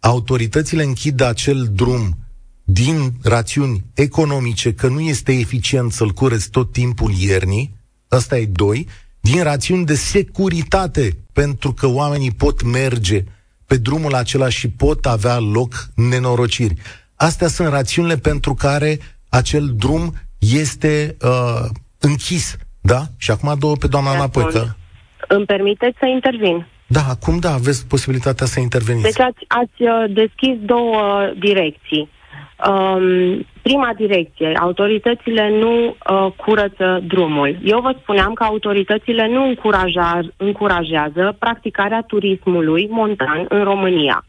[0.00, 2.18] Autoritățile închid acel drum
[2.64, 7.74] din rațiuni economice, că nu este eficient să-l cureți tot timpul iernii,
[8.12, 8.86] ăsta e doi,
[9.20, 13.24] din rațiuni de securitate, pentru că oamenii pot merge
[13.70, 15.72] pe drumul acela și pot avea loc
[16.10, 16.74] nenorociri.
[17.16, 21.64] Astea sunt rațiunile pentru care acel drum este uh,
[21.98, 22.56] închis.
[22.80, 23.00] Da?
[23.16, 24.44] Și acum două pe doamna înapoi.
[24.44, 24.64] Că...
[25.28, 26.66] Îmi permiteți să intervin?
[26.86, 29.02] Da, acum da, aveți posibilitatea să interveniți.
[29.02, 32.08] Deci ați, ați uh, deschis două direcții.
[32.68, 37.58] Um, prima direcție, autoritățile nu uh, curăță drumul.
[37.62, 44.24] Eu vă spuneam că autoritățile nu încuraja, încurajează practicarea turismului montan în România.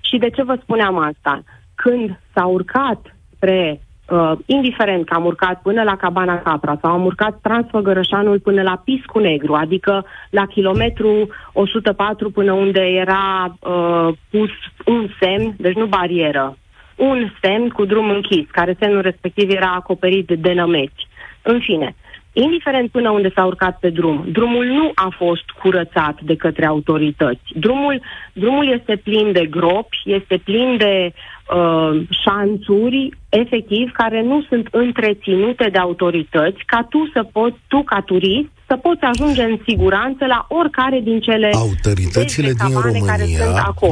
[0.00, 1.42] Și de ce vă spuneam asta?
[1.74, 7.04] Când s-a urcat spre Uh, indiferent că am urcat până la Cabana Capra sau am
[7.04, 14.50] urcat Transfăgărășanul până la Piscu Negru, adică la kilometru 104 până unde era uh, pus
[14.86, 16.56] un semn, deci nu barieră,
[17.00, 21.06] un semn cu drum închis, care semnul respectiv era acoperit de nămeți.
[21.42, 21.94] În fine,
[22.32, 27.40] indiferent până unde s-a urcat pe drum, drumul nu a fost curățat de către autorități.
[27.54, 34.68] Drumul, drumul este plin de gropi, este plin de uh, șanțuri, efectiv, care nu sunt
[34.70, 40.26] întreținute de autorități, ca tu să poți, tu ca turist, să poți ajunge în siguranță
[40.26, 43.16] la oricare din cele Autoritățile din România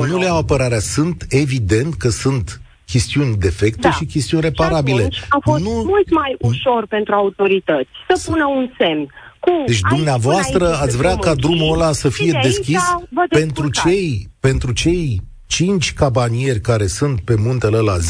[0.08, 0.78] nu le au apărarea.
[0.78, 3.90] Sunt evident că sunt chestiuni defecte da.
[3.90, 5.08] și chestiuni reparabile.
[5.10, 5.70] Și a fost nu...
[5.70, 9.06] mult mai ușor pentru autorități să pună un semn
[9.40, 12.82] Cu, deci dumneavoastră ați vrea ca drumul ăla să fie deschis
[13.28, 18.00] pentru cei, pentru cei cinci cabanieri care sunt pe muntele ăla 10-20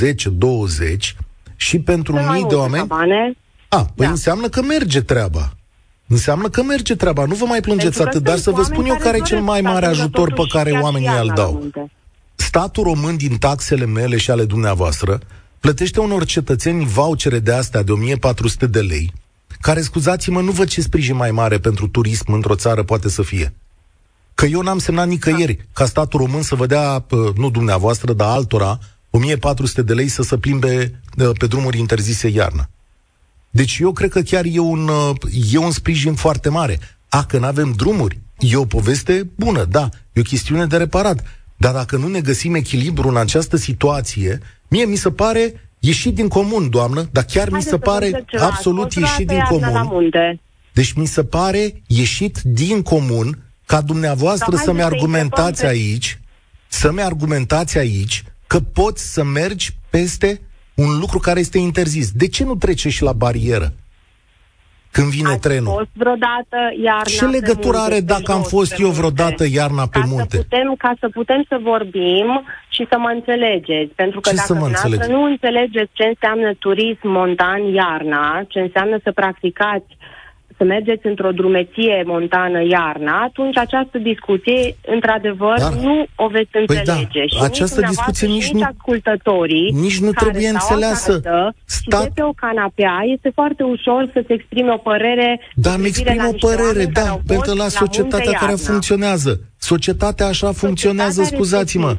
[1.56, 2.88] și pentru mii de oameni.
[2.88, 3.36] Cabane.
[3.68, 4.10] A, păi da.
[4.10, 5.52] înseamnă că merge treaba.
[6.08, 7.24] Înseamnă că merge treaba.
[7.24, 9.86] Nu vă mai plângeți atât, dar să vă spun eu care e cel mai mare
[9.86, 11.70] ajutor pe care oamenii îl dau.
[12.40, 15.20] Statul român din taxele mele și ale dumneavoastră
[15.60, 19.12] plătește unor cetățeni vouchere de astea de 1400 de lei,
[19.60, 23.54] care, scuzați-mă, nu văd ce sprijin mai mare pentru turism într-o țară poate să fie.
[24.34, 27.04] Că eu n-am semnat nicăieri ca statul român să vă dea,
[27.36, 28.78] nu dumneavoastră, dar altora,
[29.10, 31.00] 1400 de lei să se plimbe
[31.38, 32.68] pe drumuri interzise iarnă.
[33.50, 34.90] Deci eu cred că chiar e un,
[35.50, 36.78] e un sprijin foarte mare.
[37.08, 41.24] A, că nu avem drumuri, e o poveste bună, da, e o chestiune de reparat.
[41.60, 46.28] Dar dacă nu ne găsim echilibru în această situație, mie mi se pare ieșit din
[46.28, 50.40] comun, doamnă, dar chiar Haideți mi se pare absolut ieșit din comun.
[50.72, 56.20] Deci mi se pare ieșit din comun ca dumneavoastră să-mi argumentați aici,
[56.68, 60.40] să-mi argumentați aici că poți să mergi peste
[60.74, 62.10] un lucru care este interzis.
[62.10, 63.72] De ce nu trece și la barieră?
[64.90, 65.72] Când vine Ați trenul.
[65.76, 70.36] fost vreodată iarna Ce legătură are dacă am fost eu vreodată iarna pe ca munte?
[70.36, 73.92] Să putem, ca să putem să vorbim și să mă înțelegeți.
[73.94, 79.12] Pentru că ce dacă dumneavoastră nu înțelegeți ce înseamnă turism montan iarna, ce înseamnă să
[79.12, 79.96] practicați
[80.58, 87.22] să mergeți într-o drumeție montană iarna, atunci această discuție, într-adevăr, Dar, nu o veți înțelege.
[87.24, 91.20] Păi da, și această nici discuție nici, nici nu, ascultătorii nici nu trebuie înțeleasă.
[91.64, 92.02] Stat...
[92.02, 96.36] de pe o canapea este foarte ușor să-ți exprime o părere Da, mi exprim o
[96.46, 99.40] părere, da, pentru la societatea care funcționează.
[99.58, 101.96] Societatea așa funcționează, scuzați-mă.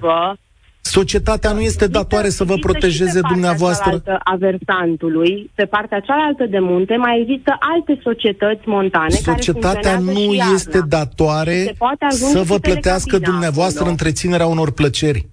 [0.90, 4.02] Societatea nu este datoare să vă protejeze dumneavoastră.
[4.24, 10.34] a versantului, pe partea cealaltă de munte, mai există alte societăți montane Societatea care nu
[10.54, 11.76] este datoare
[12.08, 13.92] să vă plătească dumneavoastră acolo.
[13.92, 15.28] întreținerea unor plăceri.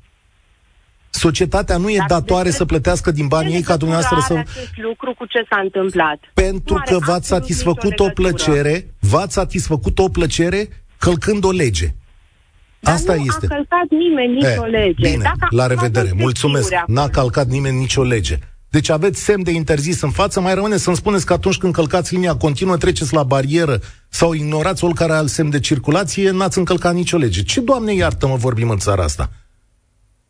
[1.10, 4.34] Societatea nu e Dar datoare să plătească din banii ei ca dumneavoastră să...
[4.34, 6.18] acest lucru cu ce s-a întâmplat?
[6.34, 11.86] Pentru că v-ați satisfăcut o plăcere, v-ați satisfăcut o plăcere călcând o lege.
[12.86, 13.46] Dar Asta nu este.
[13.50, 15.10] a călcat nimeni nicio e, lege.
[15.10, 16.12] Bine, Dacă la revedere.
[16.16, 16.72] Mulțumesc.
[16.86, 18.38] N-a călcat nimeni nicio lege.
[18.70, 22.14] Deci aveți semn de interzis în față, mai rămâne să-mi spuneți că atunci când călcați
[22.14, 27.16] linia continuă, treceți la barieră sau ignorați oricare alt semn de circulație, n-ați încălcat nicio
[27.16, 27.42] lege.
[27.42, 29.30] Ce, Doamne iartă, mă vorbim în țara asta?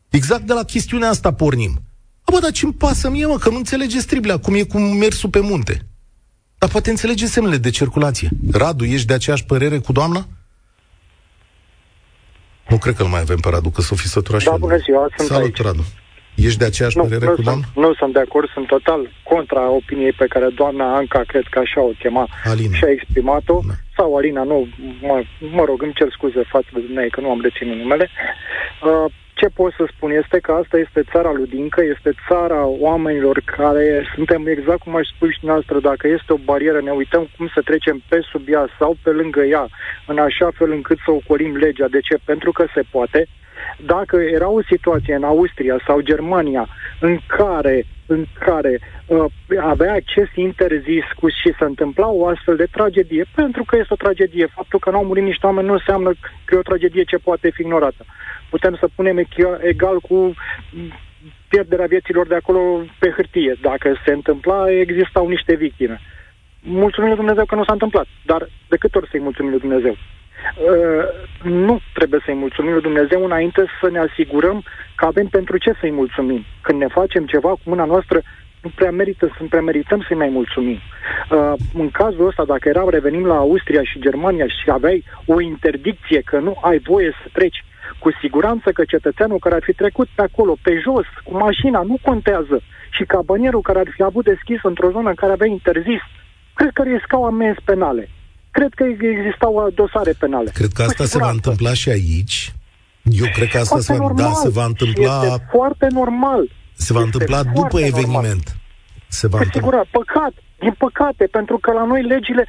[0.09, 1.83] Exact de la chestiunea asta pornim.
[2.25, 5.29] A, bă, dar ce-mi pasă mie, mă, că nu înțelege striblea, cum e cu mersul
[5.29, 5.87] pe munte.
[6.59, 8.29] Dar poate înțelege semnele de circulație.
[8.51, 10.27] Radu, ești de aceeași părere cu doamna?
[12.69, 15.09] Nu cred că îl mai avem pe Radu, că s-o fi săturat Da, bună ziua,
[15.17, 15.63] sunt Salut, aici.
[15.63, 15.85] Radu.
[16.35, 17.65] Ești de aceeași nu, părere nu cu doamna?
[17.75, 21.81] Nu sunt de acord, sunt total contra opiniei pe care doamna Anca, cred că așa
[21.83, 22.77] o chema, Alina.
[22.77, 23.61] și-a exprimat-o.
[23.67, 23.75] Da.
[23.97, 24.69] Sau Alina, nu,
[25.09, 25.23] mă,
[25.59, 28.09] mă rog, îmi cer scuze față de dumneavoastră că nu am reținut numele.
[28.83, 33.43] Uh, ce pot să spun este că asta este țara lui Dincă, este țara oamenilor
[33.45, 37.51] care suntem exact cum aș spune și noastră, dacă este o barieră, ne uităm cum
[37.55, 39.69] să trecem pe sub ea sau pe lângă ea,
[40.07, 41.89] în așa fel încât să ocolim legea.
[41.89, 42.17] De ce?
[42.25, 43.27] Pentru că se poate.
[43.79, 46.69] Dacă era o situație în Austria sau Germania
[47.01, 49.25] în care, în care uh,
[49.61, 54.03] avea acces interzis cu și se întâmpla o astfel de tragedie, pentru că este o
[54.05, 56.11] tragedie, faptul că nu au murit niște oameni nu înseamnă
[56.45, 58.05] că e o tragedie ce poate fi ignorată
[58.57, 59.17] putem să punem
[59.61, 60.35] egal cu
[61.49, 62.61] pierderea vieților de acolo
[62.99, 63.55] pe hârtie.
[63.61, 66.01] Dacă se întâmpla, existau niște victime.
[66.61, 69.95] Mulțumim lui Dumnezeu că nu s-a întâmplat, dar de câte ori să-i mulțumim lui Dumnezeu?
[69.97, 71.05] Uh,
[71.43, 74.63] nu trebuie să-i mulțumim lui Dumnezeu înainte să ne asigurăm
[74.95, 76.45] că avem pentru ce să-i mulțumim.
[76.61, 78.23] Când ne facem ceva cu mâna noastră,
[78.63, 80.79] nu prea merită, să prea merităm să-i mai mulțumim.
[81.31, 86.21] Uh, în cazul ăsta, dacă era, revenim la Austria și Germania și aveai o interdicție
[86.21, 87.65] că nu ai voie să treci
[88.07, 91.97] cu siguranță că cetățeanul care ar fi trecut pe acolo, pe jos, cu mașina, nu
[92.09, 92.57] contează.
[92.97, 96.03] Și cabanierul care ar fi avut deschis într-o zonă în care avea interzis,
[96.59, 98.05] cred că riscau amenzi penale.
[98.57, 100.51] Cred că existau dosare penale.
[100.61, 102.37] Cred că asta se va întâmpla și aici.
[103.03, 105.17] Eu cred că asta se va, da, se va întâmpla...
[105.23, 106.43] Este foarte normal.
[106.87, 108.47] Se va este întâmpla după eveniment.
[108.47, 108.65] Normal.
[109.09, 112.45] Se va Cu siguranță, păcat, din păcate, pentru că la noi legile,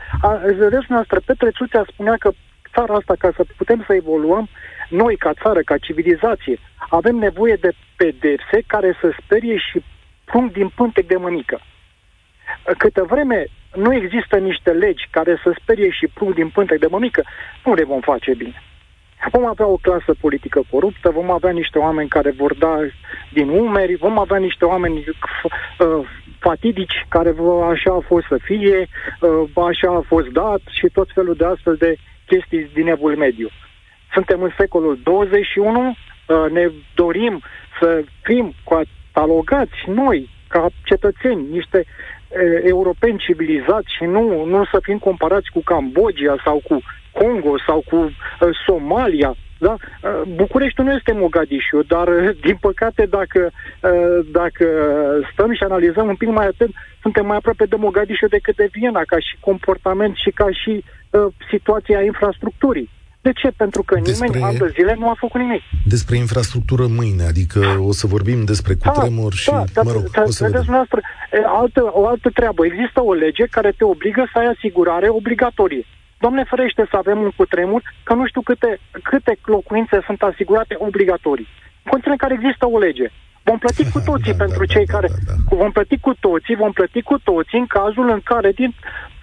[0.63, 2.29] vedeți noastră, Petre Țuțea spunea că
[2.77, 4.47] țara asta, ca să putem să evoluăm,
[4.89, 6.57] noi, ca țară, ca civilizație,
[6.89, 9.83] avem nevoie de pedepse care să sperie și
[10.25, 11.59] punct din pântec de mănică.
[12.77, 17.23] Câtă vreme nu există niște legi care să sperie și prung din pântec de mămică,
[17.65, 18.61] nu le vom face bine.
[19.31, 22.77] Vom avea o clasă politică coruptă, vom avea niște oameni care vor da
[23.33, 26.07] din umeri, vom avea niște oameni uh,
[26.39, 28.87] fatidici care vă, așa a fost să fie,
[29.19, 31.97] uh, așa a fost dat și tot felul de astfel de
[32.27, 33.49] chestii din evul mediu.
[34.13, 37.41] Suntem în secolul 21, uh, ne dorim
[37.79, 44.97] să fim catalogați noi ca cetățeni, niște uh, europeni civilizați și nu, nu să fim
[44.97, 49.35] comparați cu Cambodgia sau cu Congo sau cu uh, Somalia.
[49.59, 49.73] Da?
[49.73, 54.65] Uh, Bucureștiul nu este Mogadishu, dar uh, din păcate dacă, uh, dacă
[55.31, 59.01] stăm și analizăm un pic mai atent, suntem mai aproape de Mogadishu decât de Viena,
[59.05, 62.89] ca și comportament și ca și uh, situația infrastructurii.
[63.21, 63.51] De ce?
[63.57, 65.61] Pentru că despre, nimeni an de zile nu a făcut nimic.
[65.85, 70.09] Despre infrastructură mâine, adică o să vorbim despre da, cutremur da, și, da, mă rog,
[70.09, 70.99] da, o să vedeți noastră,
[71.45, 72.65] altă, o altă treabă.
[72.65, 75.85] Există o lege care te obligă să ai asigurare obligatorie.
[76.19, 81.47] Doamne ferește să avem un cutremur, că nu știu câte, câte locuințe sunt asigurate obligatorii.
[81.83, 83.07] În condițiile în care există o lege.
[83.43, 85.07] Vom plăti cu toții da, pentru da, cei da, care...
[85.07, 85.55] Da, da.
[85.61, 88.73] Vom plăti cu toții, vom plăti cu toții în cazul în care din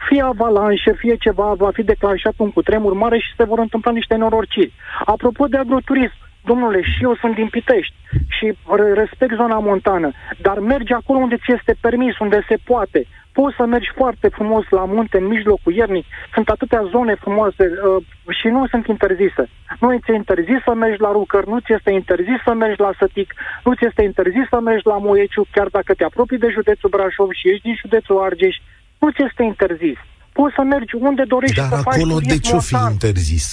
[0.09, 4.15] fie avalanșe, fie ceva, va fi declanșat un cutremur mare și se vor întâmpla niște
[4.15, 4.73] nenorociri.
[5.05, 7.95] Apropo de agroturism, domnule, și eu sunt din Pitești
[8.29, 8.57] și
[8.95, 13.07] respect zona montană, dar mergi acolo unde ți este permis, unde se poate
[13.39, 18.05] poți să mergi foarte frumos la munte în mijlocul iernii, sunt atâtea zone frumoase uh,
[18.39, 19.45] și nu sunt interzise.
[19.81, 22.93] Nu ți e interzis să mergi la Rucăr, nu ți este interzis să mergi la
[22.99, 23.29] Sătic,
[23.65, 27.31] nu ți este interzis să mergi la Moieciu, chiar dacă te apropii de județul Brașov
[27.41, 28.57] și ești din județul Argeș,
[29.03, 29.99] nu ți este interzis.
[30.33, 33.47] Poți să mergi unde dorești Dar să faci acolo de ce fi interzis?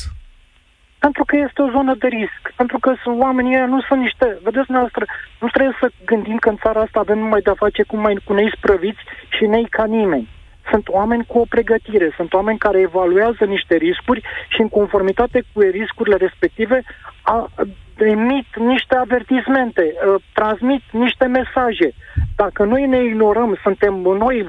[1.05, 2.41] Pentru că este o zonă de risc.
[2.55, 4.25] Pentru că sunt oamenii ăia, nu sunt niște...
[4.43, 5.05] Vedeți, noastră,
[5.41, 8.33] nu trebuie să gândim că în țara asta avem numai de-a face cu, mai, cu
[8.33, 9.03] nei sprăviți
[9.35, 10.27] și nei ca nimeni.
[10.71, 14.21] Sunt oameni cu o pregătire, sunt oameni care evaluează niște riscuri
[14.53, 16.83] și în conformitate cu riscurile respective
[17.21, 17.49] a,
[17.97, 21.89] emit niște avertismente, uh, transmit niște mesaje.
[22.35, 24.47] Dacă noi ne ignorăm, suntem noi uh,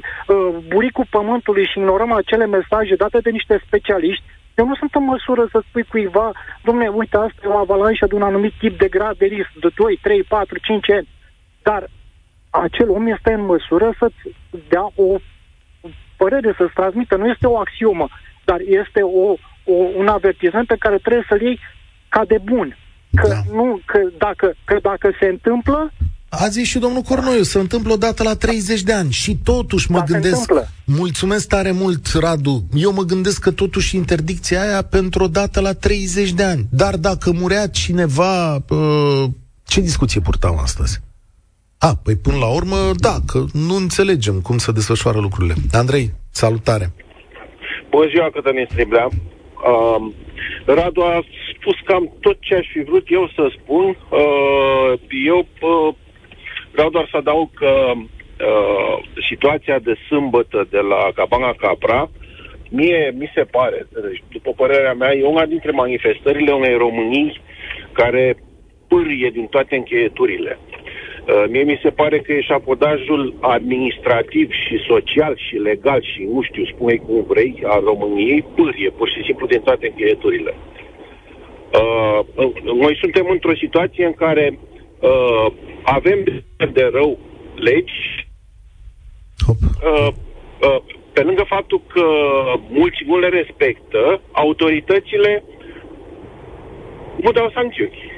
[0.69, 4.25] buricul pământului și ignorăm acele mesaje date de niște specialiști,
[4.55, 6.33] eu nu sunt în măsură să spui cuiva,
[6.65, 9.69] domne, uite, asta e o avalanșă de un anumit tip de grad de risc, de
[9.75, 11.09] 2, 3, 4, 5 ani.
[11.63, 11.89] Dar
[12.51, 14.37] acel om este în măsură să-ți
[14.69, 15.17] dea o
[16.17, 17.17] părere, să-ți transmită.
[17.17, 18.09] Nu este o axiomă,
[18.45, 19.25] dar este o,
[19.65, 21.59] o, un avertizment pe care trebuie să-l iei
[22.09, 22.77] ca de bun.
[23.15, 23.41] Că, da.
[23.53, 25.93] nu, că, dacă, că dacă se întâmplă,
[26.41, 29.99] a zis și domnul Cornoiu, se întâmplă odată la 30 de ani și totuși mă
[29.99, 30.53] da, gândesc...
[30.87, 32.63] Mulțumesc tare mult, Radu.
[32.75, 36.67] Eu mă gândesc că totuși interdicția aia pentru o dată la 30 de ani.
[36.71, 38.55] Dar dacă murea cineva...
[38.55, 39.25] Uh,
[39.67, 41.01] ce discuție purtăm astăzi?
[41.79, 45.55] A, păi până la urmă, da, că nu înțelegem cum se desfășoară lucrurile.
[45.73, 46.93] Andrei, salutare!
[47.91, 49.07] Bună ziua, Cătălin Striblea!
[49.07, 50.13] Uh,
[50.67, 51.25] Radu a
[51.55, 53.85] spus cam tot ce aș fi vrut eu să spun.
[53.85, 54.93] Uh,
[55.27, 55.95] eu uh,
[56.73, 62.11] Vreau doar să adaug că uh, situația de sâmbătă de la Cabana Capra,
[62.71, 67.41] mie mi se pare, deci, după părerea mea, e una dintre manifestările unei Românii
[67.93, 68.37] care
[68.89, 70.59] pârie din toate încheieturile.
[70.59, 76.65] Uh, mie mi se pare că eșapodajul administrativ și social și legal și, nu știu,
[76.65, 80.55] spune cum vrei, al României pârie pur și simplu din toate încheieturile.
[81.81, 82.21] Uh,
[82.63, 84.59] noi suntem într-o situație în care
[85.03, 86.25] uh, avem
[86.73, 87.19] de rău
[87.55, 88.27] legi,
[89.49, 90.09] uh,
[90.61, 90.83] uh,
[91.13, 92.05] pe lângă faptul că
[92.69, 95.45] mulți nu le respectă, autoritățile
[97.17, 98.12] nu dau sancțiuni.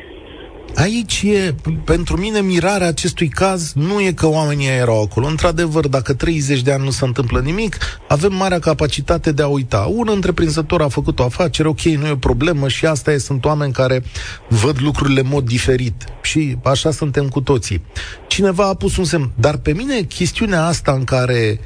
[0.74, 1.54] Aici e,
[1.84, 5.26] pentru mine, mirarea acestui caz nu e că oamenii erau acolo.
[5.26, 7.76] Într-adevăr, dacă 30 de ani nu se întâmplă nimic,
[8.08, 9.90] avem marea capacitate de a uita.
[9.94, 13.44] Un întreprinzător a făcut o afacere, ok, nu e o problemă și asta e, sunt
[13.44, 14.04] oameni care
[14.48, 16.04] văd lucrurile în mod diferit.
[16.22, 17.82] Și așa suntem cu toții.
[18.26, 19.30] Cineva a pus un semn.
[19.34, 21.60] Dar pe mine, chestiunea asta în care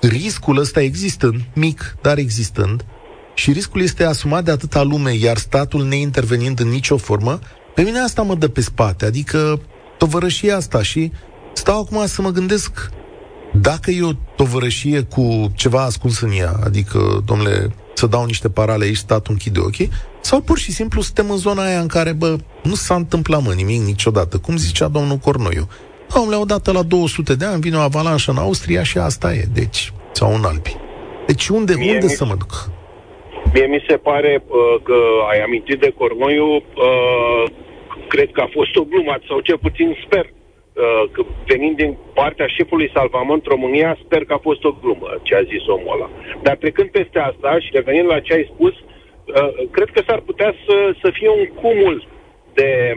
[0.00, 2.84] riscul ăsta existând, mic, dar existând,
[3.34, 7.38] și riscul este asumat de atâta lume, iar statul neintervenind în nicio formă,
[7.74, 9.60] pe mine asta mă dă pe spate, adică
[9.98, 11.12] tovărășie asta și
[11.52, 12.90] stau acum să mă gândesc
[13.60, 18.84] dacă e o tovărășie cu ceva ascuns în ea, adică, domnule, să dau niște parale
[18.84, 22.36] aici, statul închide ochii, sau pur și simplu suntem în zona aia în care, bă,
[22.62, 25.68] nu s-a întâmplat, mă, nimic niciodată, cum zicea domnul Cornoiu.
[26.14, 29.92] Domnule, odată la 200 de ani vine o avalanșă în Austria și asta e, deci,
[30.12, 30.76] sau în Alpi.
[31.26, 32.12] Deci unde, Mie unde mi...
[32.12, 32.70] să mă duc?
[33.52, 34.98] Mie mi se pare uh, că
[35.30, 37.44] ai amintit de Cornoiu, uh,
[38.08, 42.46] cred că a fost o glumă, sau cel puțin sper, uh, că venind din partea
[42.46, 46.10] șefului Salvamont România, sper că a fost o glumă ce a zis omul ăla.
[46.42, 50.54] Dar trecând peste asta și revenind la ce ai spus, uh, cred că s-ar putea
[50.66, 52.06] să, să fie un cumul
[52.54, 52.92] de,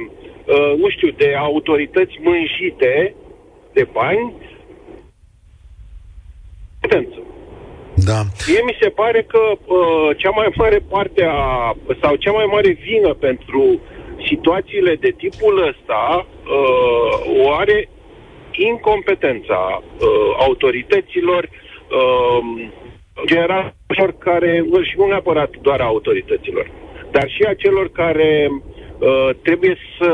[0.45, 3.15] uh, nu știu, de autorități mânjite
[3.73, 4.33] de bani
[6.87, 7.36] competență.
[8.05, 8.19] Da.
[8.47, 12.71] Mie mi se pare că uh, cea mai mare parte a, sau cea mai mare
[12.71, 13.79] vină pentru
[14.29, 17.89] situațiile de tipul ăsta uh, o are
[18.51, 20.07] incompetența uh,
[20.39, 22.69] autorităților, uh,
[23.25, 26.71] general celor care, și nu neapărat doar autorităților,
[27.11, 30.11] dar și a celor care uh, trebuie să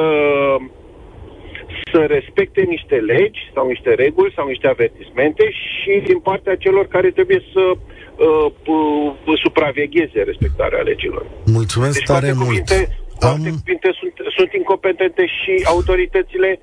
[1.92, 7.10] să respecte niște legi sau niște reguli sau niște avertismente și din partea celor care
[7.12, 11.26] trebuie să uh, uh, supravegheze respectarea legilor.
[11.46, 12.48] Mulțumesc deci, tare mult.
[12.48, 12.78] Cuvinte,
[13.20, 13.38] Am...
[13.60, 16.60] cuvinte sunt, sunt incompetente și autoritățile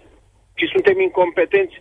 [0.55, 1.77] și suntem incompetenți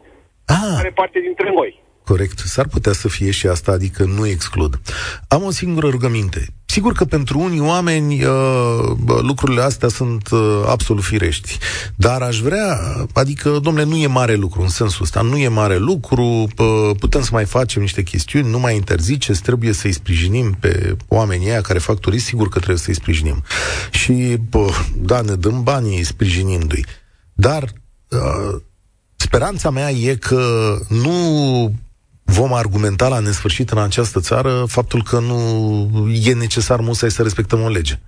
[0.45, 0.73] ah.
[0.75, 1.71] care parte dintre noi.
[2.09, 2.39] Corect.
[2.39, 4.79] S-ar putea să fie și asta, adică nu exclud.
[5.27, 6.47] Am o singură rugăminte.
[6.65, 8.91] Sigur că pentru unii oameni uh,
[9.21, 11.57] lucrurile astea sunt uh, absolut firești,
[11.95, 12.79] dar aș vrea,
[13.13, 17.21] adică, domnule, nu e mare lucru în sensul ăsta, nu e mare lucru, uh, putem
[17.21, 21.79] să mai facem niște chestiuni, nu mai interziceți, trebuie să-i sprijinim pe oamenii aia care
[21.79, 23.43] fac turism, sigur că trebuie să-i sprijinim.
[23.91, 26.85] Și, uh, da, ne dăm banii sprijinindu-i.
[27.33, 27.73] Dar
[28.09, 28.61] uh,
[29.15, 31.73] speranța mea e că nu
[32.29, 37.61] vom argumenta la nesfârșit în această țară faptul că nu e necesar musai să respectăm
[37.61, 37.99] o lege.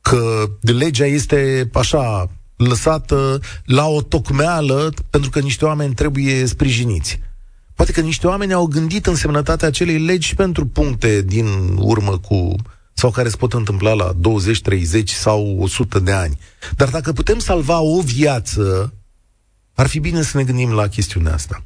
[0.00, 7.20] Că legea este așa lăsată la o tocmeală pentru că niște oameni trebuie sprijiniți.
[7.74, 11.46] Poate că niște oameni au gândit însemnătatea acelei legi pentru puncte din
[11.76, 12.54] urmă cu
[12.92, 16.38] sau care se pot întâmpla la 20, 30 sau 100 de ani.
[16.76, 18.92] Dar dacă putem salva o viață,
[19.74, 21.62] ar fi bine să ne gândim la chestiunea asta.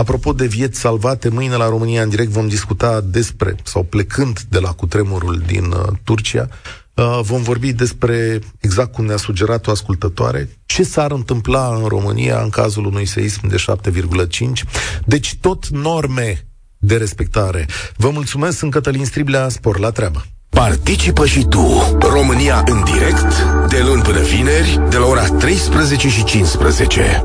[0.00, 4.58] Apropo de vieți salvate, mâine la România în direct vom discuta despre, sau plecând de
[4.58, 6.48] la cutremurul din uh, Turcia,
[6.94, 12.40] uh, vom vorbi despre, exact cum ne-a sugerat o ascultătoare, ce s-ar întâmpla în România
[12.42, 14.64] în cazul unui seism de 7,5.
[15.04, 16.46] Deci tot norme
[16.78, 17.66] de respectare.
[17.96, 20.24] Vă mulțumesc, sunt Cătălin Striblea, spor la treabă.
[20.48, 26.24] Participă și tu, România în direct, de luni până vineri, de la ora 13 și
[26.24, 27.22] 15.